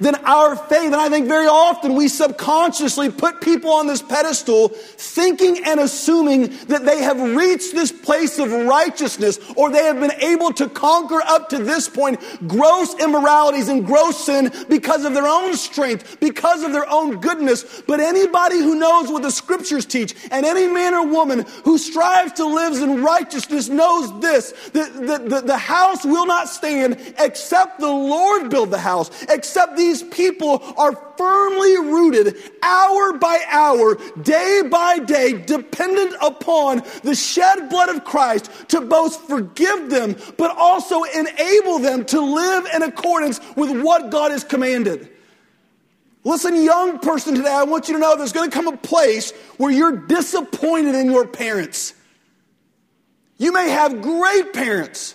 than 0.00 0.14
our 0.24 0.56
faith. 0.56 0.92
And 0.92 0.96
I 0.96 1.08
think 1.08 1.28
very 1.28 1.46
often 1.46 1.94
we 1.94 2.08
subconsciously 2.08 3.10
put 3.10 3.40
people 3.40 3.70
on 3.70 3.86
this 3.86 4.02
pedestal 4.02 4.68
thinking 4.68 5.64
and 5.64 5.80
assuming 5.80 6.48
that 6.66 6.84
they 6.84 7.02
have 7.02 7.20
reached 7.36 7.72
this 7.72 7.92
place 7.92 8.38
of 8.38 8.52
righteousness 8.52 9.38
or 9.56 9.70
they 9.70 9.84
have 9.84 10.00
been 10.00 10.12
able 10.20 10.52
to 10.54 10.68
conquer 10.68 11.22
up 11.26 11.48
to 11.50 11.58
this 11.58 11.88
point 11.88 12.20
gross 12.46 12.94
immoralities 13.00 13.68
and 13.68 13.86
gross 13.86 14.24
sin 14.24 14.52
because 14.68 15.04
of 15.04 15.14
their 15.14 15.26
own 15.26 15.54
strength, 15.56 16.18
because 16.20 16.62
of 16.62 16.72
their 16.72 16.88
own 16.90 17.20
goodness. 17.20 17.82
But 17.86 18.00
anybody 18.00 18.58
who 18.58 18.74
knows 18.74 19.10
what 19.10 19.22
the 19.22 19.30
scriptures 19.30 19.86
teach 19.86 20.14
and 20.30 20.44
any 20.44 20.66
man 20.66 20.94
or 20.94 21.06
woman 21.06 21.44
who 21.64 21.78
strives 21.78 22.32
to 22.34 22.46
live 22.46 22.74
in 22.82 23.02
righteousness 23.02 23.68
knows 23.68 24.20
this, 24.20 24.52
that 24.70 24.92
the, 24.94 25.18
the, 25.28 25.40
the 25.40 25.58
house 25.58 26.04
will 26.04 26.26
not 26.26 26.48
stand 26.48 27.14
except 27.18 27.80
the 27.80 27.86
Lord 27.86 28.50
build 28.50 28.70
the 28.70 28.78
house, 28.78 29.10
except 29.28 29.76
the 29.76 29.85
these 29.86 30.02
people 30.02 30.62
are 30.76 30.94
firmly 31.16 31.78
rooted 31.78 32.36
hour 32.62 33.12
by 33.18 33.40
hour, 33.48 33.96
day 34.22 34.62
by 34.68 34.98
day, 34.98 35.32
dependent 35.32 36.14
upon 36.20 36.82
the 37.02 37.14
shed 37.14 37.68
blood 37.68 37.88
of 37.94 38.04
Christ 38.04 38.50
to 38.68 38.80
both 38.80 39.28
forgive 39.28 39.88
them, 39.88 40.16
but 40.36 40.56
also 40.56 41.04
enable 41.04 41.78
them 41.78 42.04
to 42.06 42.20
live 42.20 42.66
in 42.74 42.82
accordance 42.82 43.40
with 43.54 43.80
what 43.82 44.10
God 44.10 44.32
has 44.32 44.42
commanded. 44.42 45.10
Listen, 46.24 46.60
young 46.60 46.98
person 46.98 47.36
today, 47.36 47.52
I 47.52 47.62
want 47.62 47.86
you 47.86 47.94
to 47.94 48.00
know 48.00 48.16
there's 48.16 48.32
going 48.32 48.50
to 48.50 48.54
come 48.54 48.66
a 48.66 48.76
place 48.76 49.30
where 49.58 49.70
you're 49.70 49.96
disappointed 49.96 50.96
in 50.96 51.06
your 51.06 51.24
parents. 51.28 51.94
You 53.38 53.52
may 53.52 53.68
have 53.68 54.02
great 54.02 54.52
parents. 54.52 55.14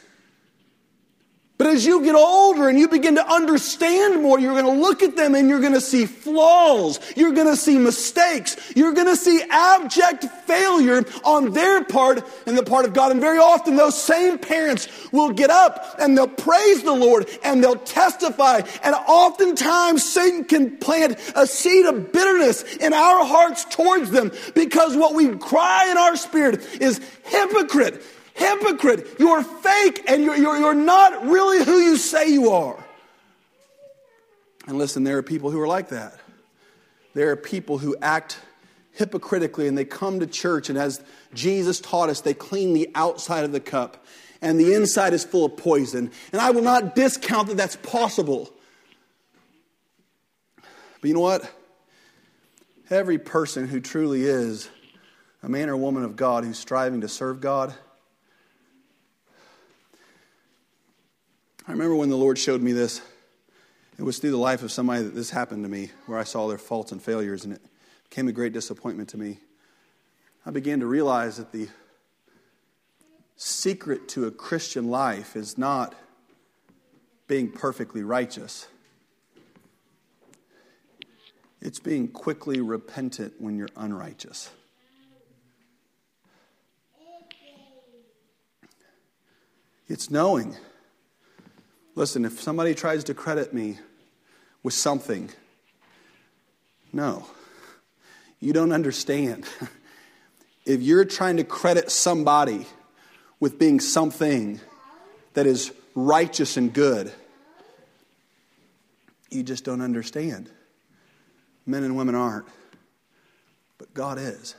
But 1.61 1.69
as 1.75 1.85
you 1.85 2.03
get 2.03 2.15
older 2.15 2.69
and 2.69 2.79
you 2.79 2.87
begin 2.87 3.13
to 3.13 3.31
understand 3.31 4.23
more, 4.23 4.39
you're 4.39 4.59
going 4.59 4.65
to 4.65 4.81
look 4.81 5.03
at 5.03 5.15
them 5.15 5.35
and 5.35 5.47
you're 5.47 5.59
going 5.59 5.75
to 5.75 5.79
see 5.79 6.07
flaws. 6.07 6.99
You're 7.15 7.33
going 7.33 7.45
to 7.45 7.55
see 7.55 7.77
mistakes. 7.77 8.57
You're 8.75 8.93
going 8.93 9.05
to 9.05 9.15
see 9.15 9.43
abject 9.47 10.25
failure 10.47 11.05
on 11.23 11.51
their 11.51 11.83
part 11.83 12.25
and 12.47 12.57
the 12.57 12.63
part 12.63 12.85
of 12.85 12.93
God. 12.93 13.11
And 13.11 13.21
very 13.21 13.37
often 13.37 13.75
those 13.75 13.93
same 14.01 14.39
parents 14.39 14.87
will 15.11 15.29
get 15.29 15.51
up 15.51 15.97
and 15.99 16.17
they'll 16.17 16.27
praise 16.27 16.81
the 16.81 16.95
Lord 16.95 17.29
and 17.43 17.63
they'll 17.63 17.75
testify. 17.75 18.61
And 18.81 18.95
oftentimes 18.95 20.03
Satan 20.03 20.45
can 20.45 20.77
plant 20.77 21.19
a 21.35 21.45
seed 21.45 21.85
of 21.85 22.11
bitterness 22.11 22.63
in 22.77 22.91
our 22.91 23.23
hearts 23.23 23.65
towards 23.65 24.09
them 24.09 24.31
because 24.55 24.97
what 24.97 25.13
we 25.13 25.37
cry 25.37 25.89
in 25.91 25.97
our 25.99 26.15
spirit 26.15 26.81
is 26.81 26.99
hypocrite. 27.25 28.01
Hypocrite. 28.41 29.19
You're 29.19 29.43
fake 29.43 30.03
and 30.07 30.23
you're, 30.23 30.35
you're, 30.35 30.57
you're 30.57 30.73
not 30.73 31.25
really 31.25 31.63
who 31.63 31.77
you 31.77 31.97
say 31.97 32.29
you 32.29 32.49
are. 32.49 32.83
And 34.67 34.77
listen, 34.77 35.03
there 35.03 35.17
are 35.17 35.23
people 35.23 35.51
who 35.51 35.59
are 35.59 35.67
like 35.67 35.89
that. 35.89 36.19
There 37.13 37.31
are 37.31 37.35
people 37.35 37.77
who 37.77 37.95
act 38.01 38.39
hypocritically 38.93 39.67
and 39.67 39.77
they 39.77 39.85
come 39.85 40.19
to 40.19 40.27
church, 40.27 40.69
and 40.69 40.77
as 40.77 41.01
Jesus 41.33 41.79
taught 41.79 42.09
us, 42.09 42.21
they 42.21 42.33
clean 42.33 42.73
the 42.73 42.89
outside 42.95 43.43
of 43.43 43.51
the 43.51 43.59
cup, 43.59 44.05
and 44.41 44.59
the 44.59 44.73
inside 44.73 45.13
is 45.13 45.23
full 45.23 45.45
of 45.45 45.57
poison. 45.57 46.11
And 46.31 46.41
I 46.41 46.51
will 46.51 46.61
not 46.61 46.95
discount 46.95 47.47
that 47.49 47.57
that's 47.57 47.75
possible. 47.77 48.49
But 50.55 51.07
you 51.07 51.13
know 51.13 51.21
what? 51.21 51.51
Every 52.89 53.17
person 53.17 53.67
who 53.67 53.79
truly 53.79 54.23
is 54.23 54.69
a 55.43 55.49
man 55.49 55.69
or 55.69 55.77
woman 55.77 56.03
of 56.03 56.15
God 56.15 56.43
who's 56.43 56.59
striving 56.59 57.01
to 57.01 57.07
serve 57.07 57.41
God 57.41 57.73
I 61.67 61.73
remember 61.73 61.95
when 61.95 62.09
the 62.09 62.17
Lord 62.17 62.39
showed 62.39 62.61
me 62.61 62.71
this. 62.71 63.01
It 63.99 64.01
was 64.01 64.17
through 64.17 64.31
the 64.31 64.37
life 64.37 64.63
of 64.63 64.71
somebody 64.71 65.03
that 65.03 65.13
this 65.13 65.29
happened 65.29 65.63
to 65.63 65.69
me, 65.69 65.91
where 66.07 66.17
I 66.17 66.23
saw 66.23 66.47
their 66.47 66.57
faults 66.57 66.91
and 66.91 66.99
failures, 66.99 67.43
and 67.43 67.53
it 67.53 67.61
became 68.09 68.27
a 68.27 68.31
great 68.31 68.51
disappointment 68.51 69.09
to 69.09 69.17
me. 69.17 69.37
I 70.43 70.49
began 70.49 70.79
to 70.79 70.87
realize 70.87 71.37
that 71.37 71.51
the 71.51 71.69
secret 73.35 74.07
to 74.09 74.25
a 74.25 74.31
Christian 74.31 74.89
life 74.89 75.35
is 75.35 75.55
not 75.55 75.93
being 77.27 77.51
perfectly 77.51 78.01
righteous. 78.01 78.67
It's 81.61 81.79
being 81.79 82.07
quickly 82.07 82.59
repentant 82.59 83.35
when 83.37 83.55
you're 83.55 83.69
unrighteous. 83.75 84.49
It's 89.87 90.09
knowing 90.09 90.57
Listen, 91.95 92.23
if 92.23 92.39
somebody 92.39 92.73
tries 92.73 93.03
to 93.05 93.13
credit 93.13 93.53
me 93.53 93.77
with 94.63 94.73
something, 94.73 95.29
no, 96.93 97.25
you 98.39 98.53
don't 98.53 98.71
understand. 98.71 99.45
if 100.65 100.81
you're 100.81 101.05
trying 101.05 101.37
to 101.37 101.43
credit 101.43 101.91
somebody 101.91 102.65
with 103.39 103.59
being 103.59 103.79
something 103.79 104.59
that 105.33 105.45
is 105.45 105.71
righteous 105.95 106.55
and 106.55 106.73
good, 106.73 107.11
you 109.29 109.43
just 109.43 109.65
don't 109.65 109.81
understand. 109.81 110.49
Men 111.65 111.83
and 111.83 111.97
women 111.97 112.15
aren't, 112.15 112.45
but 113.77 113.93
God 113.93 114.17
is. 114.17 114.55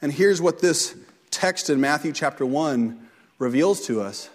And 0.00 0.12
here's 0.12 0.40
what 0.40 0.60
this 0.60 0.94
text 1.30 1.68
in 1.68 1.80
Matthew 1.80 2.12
chapter 2.12 2.46
1 2.46 3.08
reveals 3.38 3.86
to 3.86 4.00
us 4.00 4.28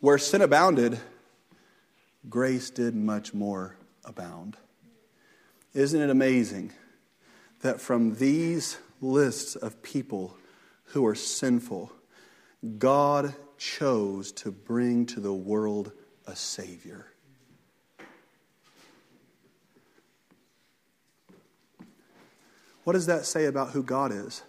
where 0.00 0.18
sin 0.18 0.42
abounded 0.42 0.98
grace 2.28 2.70
did 2.70 2.94
much 2.94 3.34
more 3.34 3.76
abound. 4.04 4.56
Isn't 5.74 6.00
it 6.00 6.10
amazing 6.10 6.72
that 7.60 7.80
from 7.80 8.16
these 8.16 8.78
lists 9.00 9.56
of 9.56 9.82
people 9.82 10.36
who 10.86 11.06
are 11.06 11.14
sinful, 11.14 11.92
God 12.78 13.34
chose 13.56 14.32
to 14.32 14.50
bring 14.50 15.06
to 15.06 15.20
the 15.20 15.32
world 15.32 15.92
a 16.26 16.36
Savior? 16.36 17.06
What 22.84 22.94
does 22.94 23.06
that 23.06 23.26
say 23.26 23.46
about 23.46 23.70
who 23.70 23.82
God 23.82 24.12
is? 24.12 24.42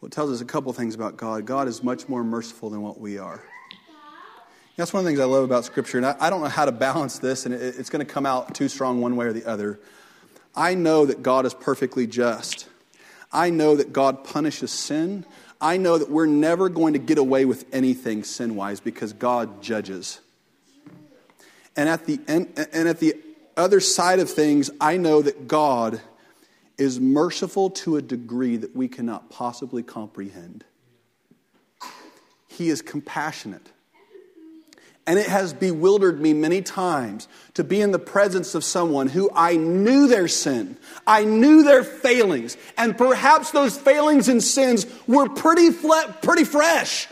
Well, 0.00 0.08
it 0.08 0.12
tells 0.12 0.30
us 0.30 0.42
a 0.42 0.44
couple 0.44 0.72
things 0.74 0.94
about 0.94 1.16
God. 1.16 1.46
God 1.46 1.68
is 1.68 1.82
much 1.82 2.08
more 2.08 2.22
merciful 2.22 2.68
than 2.68 2.82
what 2.82 3.00
we 3.00 3.18
are. 3.18 3.42
That's 4.76 4.92
one 4.92 5.00
of 5.00 5.04
the 5.04 5.10
things 5.10 5.20
I 5.20 5.24
love 5.24 5.44
about 5.44 5.64
Scripture, 5.64 5.98
and 5.98 6.06
I, 6.06 6.16
I 6.18 6.30
don't 6.30 6.42
know 6.42 6.48
how 6.48 6.64
to 6.64 6.72
balance 6.72 7.20
this, 7.20 7.46
and 7.46 7.54
it, 7.54 7.60
it's 7.78 7.90
going 7.90 8.04
to 8.04 8.12
come 8.12 8.26
out 8.26 8.54
too 8.54 8.68
strong 8.68 9.00
one 9.00 9.14
way 9.14 9.26
or 9.26 9.32
the 9.32 9.44
other. 9.44 9.78
I 10.56 10.74
know 10.74 11.06
that 11.06 11.22
God 11.22 11.46
is 11.46 11.54
perfectly 11.54 12.06
just. 12.08 12.68
I 13.32 13.50
know 13.50 13.76
that 13.76 13.92
God 13.92 14.24
punishes 14.24 14.72
sin. 14.72 15.26
I 15.60 15.76
know 15.76 15.98
that 15.98 16.10
we're 16.10 16.26
never 16.26 16.68
going 16.68 16.94
to 16.94 16.98
get 16.98 17.18
away 17.18 17.44
with 17.44 17.66
anything 17.72 18.24
sin 18.24 18.56
wise 18.56 18.80
because 18.80 19.12
God 19.12 19.62
judges. 19.62 20.20
And 21.76 21.88
at, 21.88 22.06
the 22.06 22.20
end, 22.26 22.52
and 22.72 22.88
at 22.88 22.98
the 22.98 23.14
other 23.56 23.80
side 23.80 24.18
of 24.18 24.30
things, 24.30 24.70
I 24.80 24.96
know 24.96 25.22
that 25.22 25.46
God 25.46 26.00
is 26.78 26.98
merciful 27.00 27.70
to 27.70 27.96
a 27.96 28.02
degree 28.02 28.56
that 28.56 28.74
we 28.74 28.88
cannot 28.88 29.30
possibly 29.30 29.84
comprehend. 29.84 30.64
He 32.48 32.68
is 32.68 32.82
compassionate. 32.82 33.70
And 35.06 35.18
it 35.18 35.26
has 35.26 35.52
bewildered 35.52 36.20
me 36.20 36.32
many 36.32 36.62
times 36.62 37.28
to 37.54 37.64
be 37.64 37.80
in 37.80 37.92
the 37.92 37.98
presence 37.98 38.54
of 38.54 38.64
someone 38.64 39.08
who 39.08 39.30
I 39.34 39.56
knew 39.56 40.06
their 40.08 40.28
sin, 40.28 40.78
I 41.06 41.24
knew 41.24 41.62
their 41.62 41.84
failings, 41.84 42.56
and 42.78 42.96
perhaps 42.96 43.50
those 43.50 43.76
failings 43.76 44.28
and 44.28 44.42
sins 44.42 44.86
were 45.06 45.28
pretty, 45.28 45.70
pretty 46.22 46.44
fresh. 46.44 47.06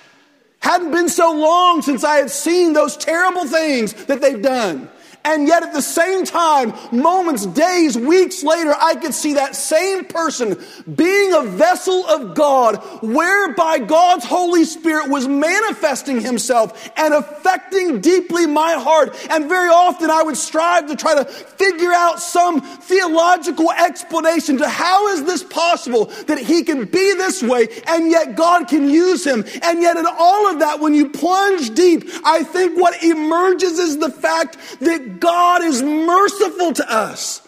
Hadn't 0.61 0.93
been 0.93 1.09
so 1.09 1.33
long 1.33 1.83
since 1.83 2.05
I 2.05 2.17
had 2.17 2.31
seen 2.31 2.73
those 2.73 2.97
terrible 2.97 3.47
things 3.47 3.93
that 4.05 4.21
they've 4.21 4.41
done. 4.41 4.89
And 5.25 5.47
yet 5.47 5.63
at 5.63 5.73
the 5.73 5.83
same 5.83 6.25
time, 6.25 6.75
moments, 6.91 7.47
days, 7.47 7.97
weeks 7.97 8.43
later, 8.43 8.75
I 8.79 8.97
could 8.97 9.15
see 9.15 9.35
that 9.35 9.55
same 9.55 10.05
person 10.05 10.61
being 10.95 11.33
a 11.33 11.43
vessel 11.43 12.05
of 12.07 12.35
God 12.35 12.77
whereby 13.03 13.79
God's 13.79 14.25
Holy 14.25 14.65
Spirit 14.65 15.09
was 15.09 15.29
manifesting 15.29 16.21
himself 16.21 16.91
and 16.97 17.15
affecting 17.15 18.01
deeply 18.01 18.47
my 18.47 18.73
heart. 18.73 19.17
And 19.31 19.49
very 19.49 19.69
often 19.69 20.11
I 20.11 20.23
would 20.23 20.37
strive 20.37 20.89
to 20.89 20.97
try 20.97 21.15
to 21.15 21.25
figure 21.25 21.93
out 21.93 22.19
some 22.19 22.61
theological 22.61 23.71
explanation 23.71 24.59
to 24.59 24.69
how 24.69 25.09
is 25.09 25.25
this 25.25 25.45
possible 25.45 26.07
that 26.27 26.39
he 26.39 26.65
can 26.65 26.85
be 26.85 27.13
this 27.15 27.43
way 27.43 27.69
and 27.87 28.11
yet 28.11 28.37
God 28.37 28.69
can 28.69 28.89
use 28.89 29.25
him. 29.25 29.45
And 29.63 29.83
yet 29.83 29.97
in 29.97 30.07
all 30.07 30.51
of 30.51 30.59
that, 30.61 30.81
when 30.81 30.95
you 30.95 31.11
plunge 31.11 31.75
deep, 31.75 32.09
I 32.25 32.43
think 32.43 32.79
what 32.79 33.03
emerges 33.03 33.79
is 33.79 33.99
the 33.99 34.11
fact 34.11 34.57
that 34.81 35.12
God 35.21 35.63
is 35.63 35.83
merciful 35.83 36.73
to 36.75 36.93
us. 36.93 37.47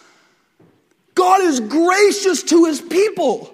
God 1.15 1.41
is 1.41 1.59
gracious 1.59 2.43
to 2.43 2.65
his 2.65 2.81
people. 2.81 3.51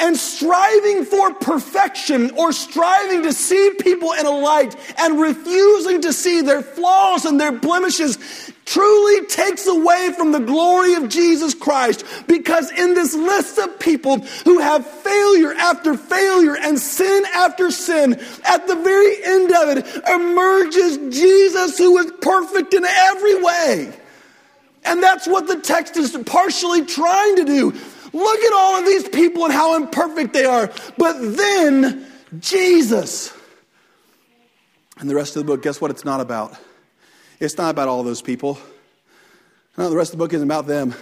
And 0.00 0.16
striving 0.16 1.04
for 1.04 1.34
perfection 1.34 2.30
or 2.36 2.52
striving 2.52 3.24
to 3.24 3.32
see 3.32 3.72
people 3.80 4.12
in 4.12 4.26
a 4.26 4.30
light 4.30 4.76
and 4.96 5.20
refusing 5.20 6.02
to 6.02 6.12
see 6.12 6.40
their 6.40 6.62
flaws 6.62 7.24
and 7.24 7.40
their 7.40 7.50
blemishes 7.50 8.47
truly 8.68 9.26
takes 9.26 9.66
away 9.66 10.12
from 10.14 10.32
the 10.32 10.38
glory 10.38 10.94
of 10.94 11.08
Jesus 11.08 11.54
Christ 11.54 12.04
because 12.26 12.70
in 12.70 12.94
this 12.94 13.14
list 13.14 13.58
of 13.58 13.78
people 13.80 14.18
who 14.44 14.58
have 14.58 14.86
failure 14.86 15.54
after 15.54 15.96
failure 15.96 16.56
and 16.56 16.78
sin 16.78 17.24
after 17.34 17.70
sin, 17.70 18.20
at 18.44 18.66
the 18.66 18.76
very 18.76 19.24
end 19.24 19.52
of 19.52 19.78
it 19.78 19.86
emerges 20.06 20.98
Jesus 21.16 21.78
who 21.78 21.96
is 21.98 22.12
perfect 22.20 22.74
in 22.74 22.84
every 22.84 23.42
way. 23.42 23.92
And 24.84 25.02
that's 25.02 25.26
what 25.26 25.46
the 25.46 25.60
text 25.60 25.96
is 25.96 26.16
partially 26.26 26.84
trying 26.84 27.36
to 27.36 27.44
do. 27.44 27.72
Look 28.12 28.40
at 28.40 28.52
all 28.52 28.78
of 28.78 28.86
these 28.86 29.08
people 29.08 29.44
and 29.44 29.52
how 29.52 29.76
imperfect 29.76 30.32
they 30.32 30.44
are. 30.44 30.70
But 30.96 31.14
then 31.36 32.06
Jesus. 32.38 33.34
And 34.98 35.08
the 35.08 35.14
rest 35.14 35.36
of 35.36 35.46
the 35.46 35.46
book, 35.46 35.62
guess 35.62 35.80
what 35.80 35.90
it's 35.90 36.04
not 36.04 36.20
about? 36.20 36.58
It's 37.40 37.56
not 37.56 37.70
about 37.70 37.86
all 37.88 38.02
those 38.02 38.20
people. 38.20 38.58
No, 39.76 39.88
the 39.88 39.96
rest 39.96 40.12
of 40.12 40.18
the 40.18 40.24
book 40.24 40.32
isn't 40.32 40.46
about 40.46 40.66
them. 40.66 40.94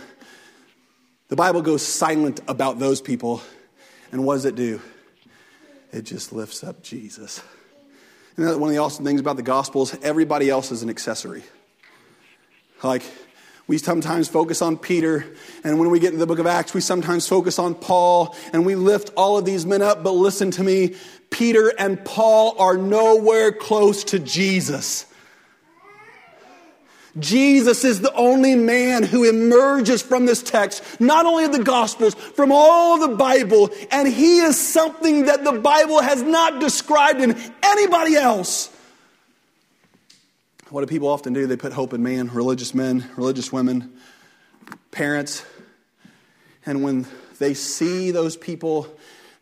The 1.28 1.36
Bible 1.36 1.62
goes 1.62 1.82
silent 1.82 2.40
about 2.46 2.78
those 2.78 3.00
people. 3.00 3.40
And 4.12 4.24
what 4.24 4.34
does 4.34 4.44
it 4.44 4.54
do? 4.54 4.80
It 5.92 6.02
just 6.02 6.32
lifts 6.32 6.62
up 6.62 6.82
Jesus. 6.82 7.42
And 8.36 8.44
one 8.60 8.68
of 8.68 8.74
the 8.74 8.82
awesome 8.82 9.04
things 9.04 9.18
about 9.18 9.36
the 9.36 9.42
Gospels, 9.42 9.96
everybody 10.02 10.50
else 10.50 10.70
is 10.70 10.82
an 10.82 10.90
accessory. 10.90 11.42
Like, 12.82 13.02
we 13.66 13.78
sometimes 13.78 14.28
focus 14.28 14.60
on 14.60 14.76
Peter, 14.76 15.26
and 15.64 15.80
when 15.80 15.90
we 15.90 15.98
get 15.98 16.10
to 16.10 16.18
the 16.18 16.26
book 16.26 16.38
of 16.38 16.46
Acts, 16.46 16.74
we 16.74 16.80
sometimes 16.80 17.26
focus 17.26 17.58
on 17.58 17.74
Paul, 17.74 18.36
and 18.52 18.64
we 18.64 18.76
lift 18.76 19.10
all 19.16 19.38
of 19.38 19.44
these 19.44 19.66
men 19.66 19.82
up. 19.82 20.04
But 20.04 20.12
listen 20.12 20.50
to 20.52 20.62
me 20.62 20.96
Peter 21.30 21.72
and 21.78 22.04
Paul 22.04 22.54
are 22.58 22.76
nowhere 22.76 23.50
close 23.52 24.04
to 24.04 24.18
Jesus. 24.18 25.06
Jesus 27.18 27.84
is 27.84 28.00
the 28.00 28.12
only 28.12 28.54
man 28.54 29.02
who 29.02 29.24
emerges 29.24 30.02
from 30.02 30.26
this 30.26 30.42
text, 30.42 30.82
not 31.00 31.24
only 31.24 31.44
of 31.44 31.52
the 31.52 31.62
Gospels, 31.62 32.14
from 32.14 32.52
all 32.52 33.02
of 33.02 33.10
the 33.10 33.16
Bible, 33.16 33.70
and 33.90 34.06
he 34.06 34.40
is 34.40 34.58
something 34.58 35.26
that 35.26 35.42
the 35.42 35.52
Bible 35.52 36.00
has 36.02 36.22
not 36.22 36.60
described 36.60 37.20
in 37.20 37.36
anybody 37.62 38.16
else. 38.16 38.70
What 40.68 40.80
do 40.80 40.86
people 40.88 41.08
often 41.08 41.32
do? 41.32 41.46
They 41.46 41.56
put 41.56 41.72
hope 41.72 41.94
in 41.94 42.02
man, 42.02 42.28
religious 42.32 42.74
men, 42.74 43.08
religious 43.16 43.52
women, 43.52 43.94
parents, 44.90 45.44
and 46.66 46.82
when 46.82 47.06
they 47.38 47.54
see 47.54 48.10
those 48.10 48.36
people, 48.36 48.88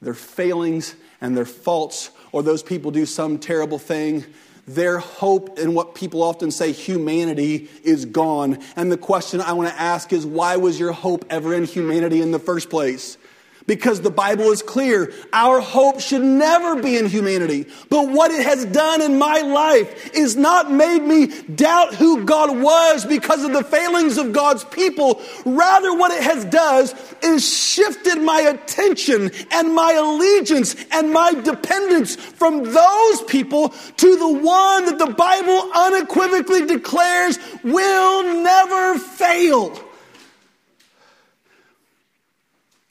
their 0.03 0.14
failings 0.14 0.95
and 1.20 1.37
their 1.37 1.47
faults, 1.47 2.11
or 2.31 2.43
those 2.43 2.62
people 2.62 2.91
do 2.91 3.07
some 3.07 3.39
terrible 3.39 3.79
thing, 3.79 4.27
their 4.67 4.99
hope 4.99 5.59
in 5.59 5.75
what 5.75 5.95
people 5.95 6.23
often 6.23 6.51
say 6.51 6.73
humanity 6.73 7.69
is 7.83 8.05
gone. 8.07 8.59
And 8.77 8.91
the 8.91 8.97
question 8.97 9.41
I 9.41 9.53
want 9.53 9.69
to 9.69 9.81
ask 9.81 10.12
is 10.12 10.25
why 10.25 10.57
was 10.57 10.79
your 10.81 10.93
hope 10.93 11.25
ever 11.31 11.55
in 11.55 11.65
humanity 11.65 12.21
in 12.21 12.31
the 12.31 12.39
first 12.39 12.71
place? 12.71 13.19
Because 13.67 14.03
the 14.03 14.11
Bible 14.11 14.51
is 14.51 14.62
clear. 14.62 15.12
Our 15.33 15.61
hope 15.61 16.01
should 16.01 16.23
never 16.23 16.83
be 16.83 16.99
in 16.99 17.07
humanity. 17.07 17.67
But 17.89 18.11
what 18.11 18.31
it 18.31 18.45
has 18.45 18.67
done 18.67 19.01
in 19.01 19.19
my 19.19 19.41
life 19.41 20.15
is 20.15 20.37
not 20.37 20.71
made 20.71 21.03
me 21.03 21.27
doubt 21.43 21.95
who 21.95 22.25
God 22.25 22.61
was 22.61 23.07
because 23.07 23.43
of 23.43 23.53
the 23.53 23.65
failings 23.65 24.19
of 24.19 24.33
God's 24.33 24.65
people. 24.65 25.23
Rather, 25.47 25.97
what 25.97 26.11
it 26.12 26.23
has 26.23 26.45
done 26.45 26.89
is 27.23 27.47
shifted 27.47 28.21
my 28.21 28.41
attention 28.41 29.31
and 29.51 29.75
my 29.75 29.93
allegiance 29.93 30.77
and 30.91 31.12
my 31.12 31.33
dependence 31.33 32.17
from 32.17 32.65
those 32.65 33.23
people 33.23 33.71
to 33.97 34.17
the 34.17 34.29
one 34.29 34.87
that 34.87 34.99
the 34.99 35.12
Bible 35.12 35.71
unequivocally 35.75 36.67
declares 36.67 37.39
will 37.62 38.43
never 38.43 38.99
fail. 38.99 39.79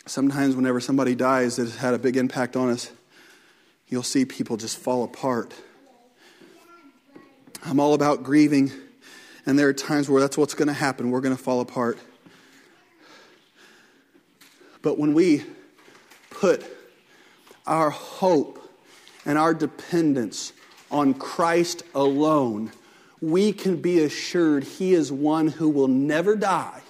Sometimes, 0.05 0.55
whenever 0.55 0.81
somebody 0.81 1.15
dies 1.15 1.55
that 1.55 1.63
has 1.63 1.77
had 1.77 1.93
a 1.93 1.97
big 1.97 2.17
impact 2.17 2.55
on 2.57 2.69
us, 2.69 2.91
you'll 3.87 4.03
see 4.03 4.25
people 4.25 4.57
just 4.57 4.77
fall 4.77 5.03
apart. 5.03 5.53
I'm 7.63 7.79
all 7.79 7.93
about 7.93 8.23
grieving, 8.23 8.71
and 9.45 9.57
there 9.57 9.69
are 9.69 9.73
times 9.73 10.09
where 10.09 10.19
that's 10.19 10.37
what's 10.37 10.53
going 10.53 10.67
to 10.67 10.73
happen. 10.73 11.09
We're 11.09 11.21
going 11.21 11.35
to 11.35 11.41
fall 11.41 11.61
apart. 11.61 11.97
But 14.81 14.99
when 14.99 15.13
we 15.13 15.45
put 16.29 16.65
our 17.65 17.89
hope 17.89 18.59
and 19.25 19.37
our 19.37 19.53
dependence 19.53 20.51
on 20.91 21.13
Christ 21.13 21.83
alone, 21.95 22.73
we 23.21 23.53
can 23.53 23.77
be 23.77 24.03
assured 24.03 24.65
He 24.65 24.93
is 24.93 25.09
one 25.09 25.47
who 25.47 25.69
will 25.69 25.87
never 25.87 26.35
die. 26.35 26.81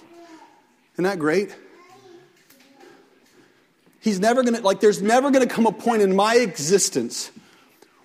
Isn't 0.94 1.04
that 1.04 1.20
great? 1.20 1.54
He's 4.04 4.20
never 4.20 4.42
going 4.42 4.54
to, 4.54 4.60
like, 4.60 4.80
there's 4.80 5.00
never 5.00 5.30
going 5.30 5.48
to 5.48 5.52
come 5.52 5.64
a 5.64 5.72
point 5.72 6.02
in 6.02 6.14
my 6.14 6.36
existence 6.36 7.30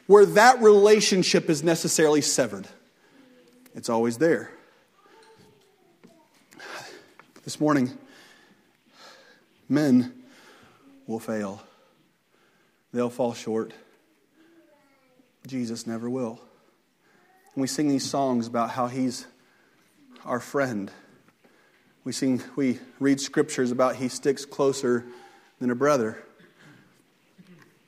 where 0.08 0.26
that 0.26 0.62
relationship 0.62 1.50
is 1.50 1.62
necessarily 1.62 2.22
severed. 2.22 2.70
It's 3.76 3.89
always 3.89 4.18
there. 4.18 4.50
This 7.43 7.60
morning, 7.60 7.91
men 9.68 10.14
will 11.06 11.20
fail, 11.20 11.62
they'll 12.93 13.10
fall 13.10 13.34
short. 13.34 13.74
Jesus 15.47 15.86
never 15.86 16.10
will. 16.10 16.39
And 17.56 17.62
we 17.62 17.68
sing 17.68 17.89
these 17.89 18.10
songs 18.10 18.47
about 18.47 18.70
how 18.70 18.88
he's 18.88 19.28
our 20.24 20.39
friend. 20.39 20.89
We 22.06 22.14
sing, 22.14 22.41
we 22.56 22.80
read 23.02 23.20
scriptures 23.20 23.72
about 23.72 23.97
he 23.97 24.08
sticks 24.08 24.45
closer 24.45 25.04
than 25.60 25.72
a 25.72 25.76
brother. 25.76 26.18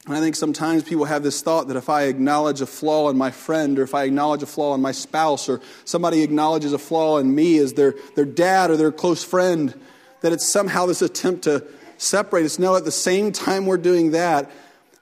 And 0.07 0.15
I 0.15 0.19
think 0.19 0.35
sometimes 0.35 0.83
people 0.83 1.05
have 1.05 1.21
this 1.21 1.41
thought 1.41 1.67
that 1.67 1.77
if 1.77 1.87
I 1.87 2.03
acknowledge 2.03 2.59
a 2.61 2.65
flaw 2.65 3.09
in 3.09 3.17
my 3.17 3.29
friend, 3.29 3.77
or 3.77 3.83
if 3.83 3.93
I 3.93 4.03
acknowledge 4.03 4.41
a 4.41 4.47
flaw 4.47 4.73
in 4.73 4.81
my 4.81 4.91
spouse, 4.91 5.47
or 5.47 5.61
somebody 5.85 6.23
acknowledges 6.23 6.73
a 6.73 6.79
flaw 6.79 7.17
in 7.19 7.33
me 7.33 7.59
as 7.59 7.73
their, 7.73 7.93
their 8.15 8.25
dad 8.25 8.71
or 8.71 8.77
their 8.77 8.91
close 8.91 9.23
friend, 9.23 9.79
that 10.21 10.33
it's 10.33 10.45
somehow 10.45 10.87
this 10.87 11.03
attempt 11.03 11.43
to 11.43 11.65
separate 11.97 12.45
us. 12.45 12.57
No, 12.57 12.75
at 12.75 12.83
the 12.83 12.91
same 12.91 13.31
time 13.31 13.67
we're 13.67 13.77
doing 13.77 14.11
that, 14.11 14.49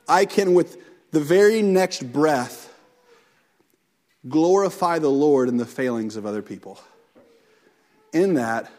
I 0.08 0.26
can, 0.26 0.54
with 0.54 0.78
the 1.12 1.22
very 1.22 1.62
next 1.62 2.12
breath, 2.12 2.74
glorify 4.28 5.00
the 5.00 5.10
Lord 5.10 5.48
in 5.48 5.56
the 5.56 5.66
failings 5.66 6.18
of 6.18 6.26
other 6.26 6.42
people. 6.42 6.80
In 8.12 8.34
that, 8.34 8.70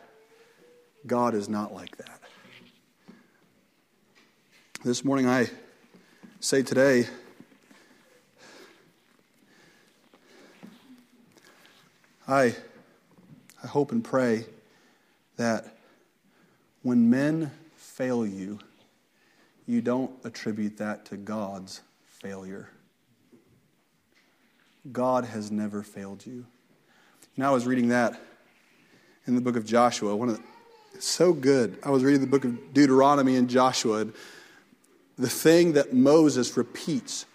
God 1.07 1.35
is 1.35 1.49
not 1.49 1.73
like 1.73 1.97
that. 1.97 2.20
This 4.83 5.05
morning 5.05 5.29
I 5.29 5.47
say 6.41 6.63
today, 6.63 7.07
I, 12.27 12.55
I 13.63 13.67
hope 13.67 13.93
and 13.93 14.03
pray 14.03 14.47
that 15.37 15.77
when 16.81 17.11
men 17.11 17.51
fail 17.77 18.27
you, 18.27 18.59
you 19.67 19.83
don't 19.83 20.13
attribute 20.25 20.79
that 20.79 21.05
to 21.07 21.19
God's 21.19 21.83
failure. 22.07 22.71
God 24.91 25.27
has 25.27 25.51
never 25.51 25.83
failed 25.83 26.25
you. 26.25 26.47
And 27.37 27.45
I 27.45 27.51
was 27.51 27.67
reading 27.67 27.89
that 27.89 28.19
in 29.27 29.35
the 29.35 29.43
book 29.43 29.57
of 29.57 29.67
Joshua. 29.67 30.17
One 30.17 30.31
of 30.31 30.39
the, 30.39 31.03
so 31.03 31.35
good. 31.35 31.77
I 31.83 31.91
was 31.91 32.03
reading 32.03 32.23
the 32.23 32.27
book 32.27 32.47
of 32.47 32.73
Deuteronomy 32.73 33.37
and 33.37 33.51
Joshua. 33.51 33.99
And 33.99 34.15
the 35.21 35.29
thing 35.29 35.75
that 35.75 35.93
Moses 35.93 36.57
repeats 36.57 37.27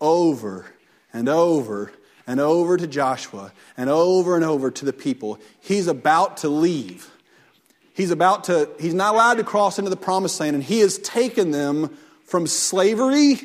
over 0.00 0.66
and 1.12 1.28
over 1.28 1.92
and 2.26 2.40
over 2.40 2.76
to 2.78 2.86
Joshua 2.86 3.52
and 3.76 3.90
over 3.90 4.34
and 4.34 4.44
over 4.44 4.70
to 4.70 4.84
the 4.84 4.92
people. 4.94 5.38
He's 5.60 5.86
about 5.86 6.38
to 6.38 6.48
leave. 6.48 7.10
He's 7.92 8.10
about 8.10 8.44
to, 8.44 8.68
he's 8.80 8.94
not 8.94 9.14
allowed 9.14 9.34
to 9.34 9.44
cross 9.44 9.78
into 9.78 9.90
the 9.90 9.96
promised 9.96 10.40
land, 10.40 10.54
and 10.56 10.64
he 10.64 10.80
has 10.80 10.98
taken 10.98 11.50
them 11.50 11.96
from 12.24 12.46
slavery 12.46 13.40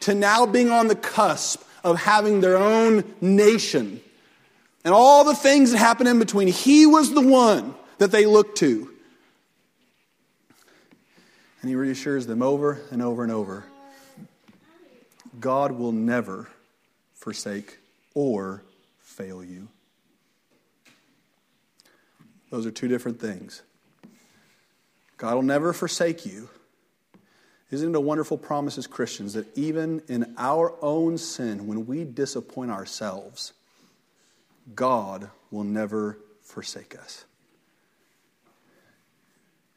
to 0.00 0.14
now 0.14 0.44
being 0.44 0.70
on 0.70 0.88
the 0.88 0.96
cusp 0.96 1.62
of 1.84 1.98
having 1.98 2.40
their 2.40 2.56
own 2.56 3.04
nation. 3.20 4.00
And 4.84 4.92
all 4.92 5.24
the 5.24 5.34
things 5.34 5.70
that 5.70 5.78
happen 5.78 6.06
in 6.06 6.18
between, 6.18 6.48
he 6.48 6.84
was 6.84 7.14
the 7.14 7.26
one 7.26 7.74
that 7.98 8.10
they 8.10 8.26
looked 8.26 8.58
to. 8.58 8.93
And 11.64 11.70
he 11.70 11.76
reassures 11.76 12.26
them 12.26 12.42
over 12.42 12.82
and 12.90 13.00
over 13.00 13.22
and 13.22 13.32
over 13.32 13.64
God 15.40 15.72
will 15.72 15.92
never 15.92 16.46
forsake 17.14 17.78
or 18.12 18.62
fail 18.98 19.42
you. 19.42 19.68
Those 22.50 22.66
are 22.66 22.70
two 22.70 22.86
different 22.86 23.18
things. 23.18 23.62
God 25.16 25.36
will 25.36 25.42
never 25.42 25.72
forsake 25.72 26.26
you. 26.26 26.50
Isn't 27.70 27.94
it 27.94 27.96
a 27.96 28.00
wonderful 28.00 28.36
promise 28.36 28.76
as 28.76 28.86
Christians 28.86 29.32
that 29.32 29.46
even 29.56 30.02
in 30.06 30.34
our 30.36 30.74
own 30.82 31.16
sin, 31.16 31.66
when 31.66 31.86
we 31.86 32.04
disappoint 32.04 32.72
ourselves, 32.72 33.54
God 34.74 35.30
will 35.50 35.64
never 35.64 36.18
forsake 36.42 36.94
us. 36.94 37.24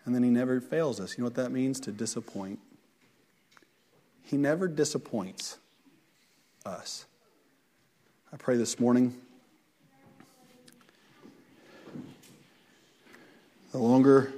And 0.08 0.16
then 0.16 0.24
he 0.24 0.30
never 0.30 0.62
fails 0.62 1.02
us. 1.02 1.18
You 1.18 1.22
know 1.22 1.26
what 1.26 1.36
that 1.36 1.52
means? 1.52 1.82
To 1.82 1.92
disappoint. 1.92 2.60
He 4.24 4.38
never 4.38 4.70
disappoints 4.70 5.58
us. 6.66 7.06
I 8.32 8.38
pray 8.38 8.56
this 8.56 8.80
morning. 8.80 9.14
The 13.74 13.80
longer 13.80 14.32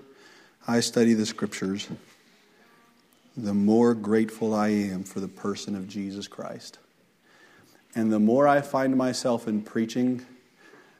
I 0.68 0.80
study 0.80 1.14
the 1.14 1.28
scriptures, 1.28 1.88
the 3.38 3.54
more 3.54 3.94
grateful 3.94 4.56
I 4.56 4.70
am 4.70 5.04
for 5.04 5.20
the 5.20 5.28
person 5.28 5.76
of 5.76 5.88
Jesus 5.88 6.28
Christ. 6.28 6.80
And 7.94 8.12
the 8.12 8.20
more 8.20 8.48
I 8.48 8.62
find 8.62 8.98
myself 8.98 9.48
in 9.48 9.62
preaching 9.62 10.26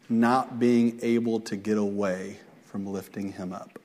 not 0.10 0.60
being 0.60 1.00
able 1.02 1.40
to 1.40 1.56
get 1.56 1.80
away 1.80 2.38
from 2.66 2.86
lifting 2.86 3.32
him 3.32 3.52
up. 3.52 3.80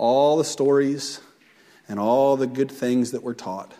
All 0.00 0.38
the 0.38 0.44
stories 0.44 1.20
and 1.86 2.00
all 2.00 2.38
the 2.38 2.46
good 2.46 2.70
things 2.70 3.10
that 3.10 3.22
we're 3.22 3.34
taught, 3.34 3.70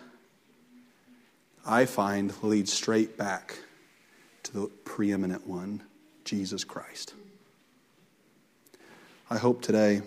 I 1.64 1.86
find 1.86 2.30
lead 2.42 2.68
straight 2.68 3.16
back 3.16 3.58
to 4.42 4.52
the 4.52 4.66
preeminent 4.84 5.46
one, 5.46 5.82
Jesus 6.26 6.62
Christ. 6.62 7.14
I 9.30 9.38
hope 9.38 9.62
today 9.62 10.02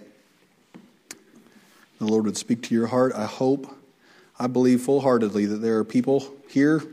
the 1.97 2.05
Lord 2.05 2.26
would 2.26 2.38
speak 2.38 2.61
to 2.61 2.76
your 2.76 2.86
heart. 2.86 3.14
I 3.16 3.26
hope, 3.26 3.76
I 4.38 4.45
believe 4.45 4.82
full 4.82 5.01
heartedly 5.01 5.47
that 5.47 5.64
there 5.64 5.80
are 5.80 5.84
people 5.84 6.32
here, 6.47 6.84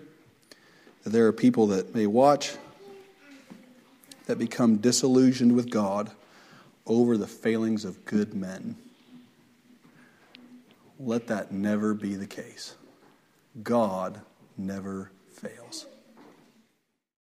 that 1.04 1.10
there 1.10 1.26
are 1.26 1.32
people 1.34 1.66
that 1.66 1.94
may 1.94 2.06
watch, 2.06 2.56
that 4.24 4.38
become 4.38 4.78
disillusioned 4.78 5.54
with 5.54 5.68
God 5.68 6.10
over 6.86 7.18
the 7.18 7.26
failings 7.26 7.84
of 7.84 8.06
good 8.06 8.32
men. 8.32 8.76
Let 11.03 11.28
that 11.28 11.51
never 11.51 11.94
be 11.94 12.14
the 12.14 12.26
case. 12.26 12.76
God 13.62 14.20
never 14.59 15.12
fails. 15.32 15.86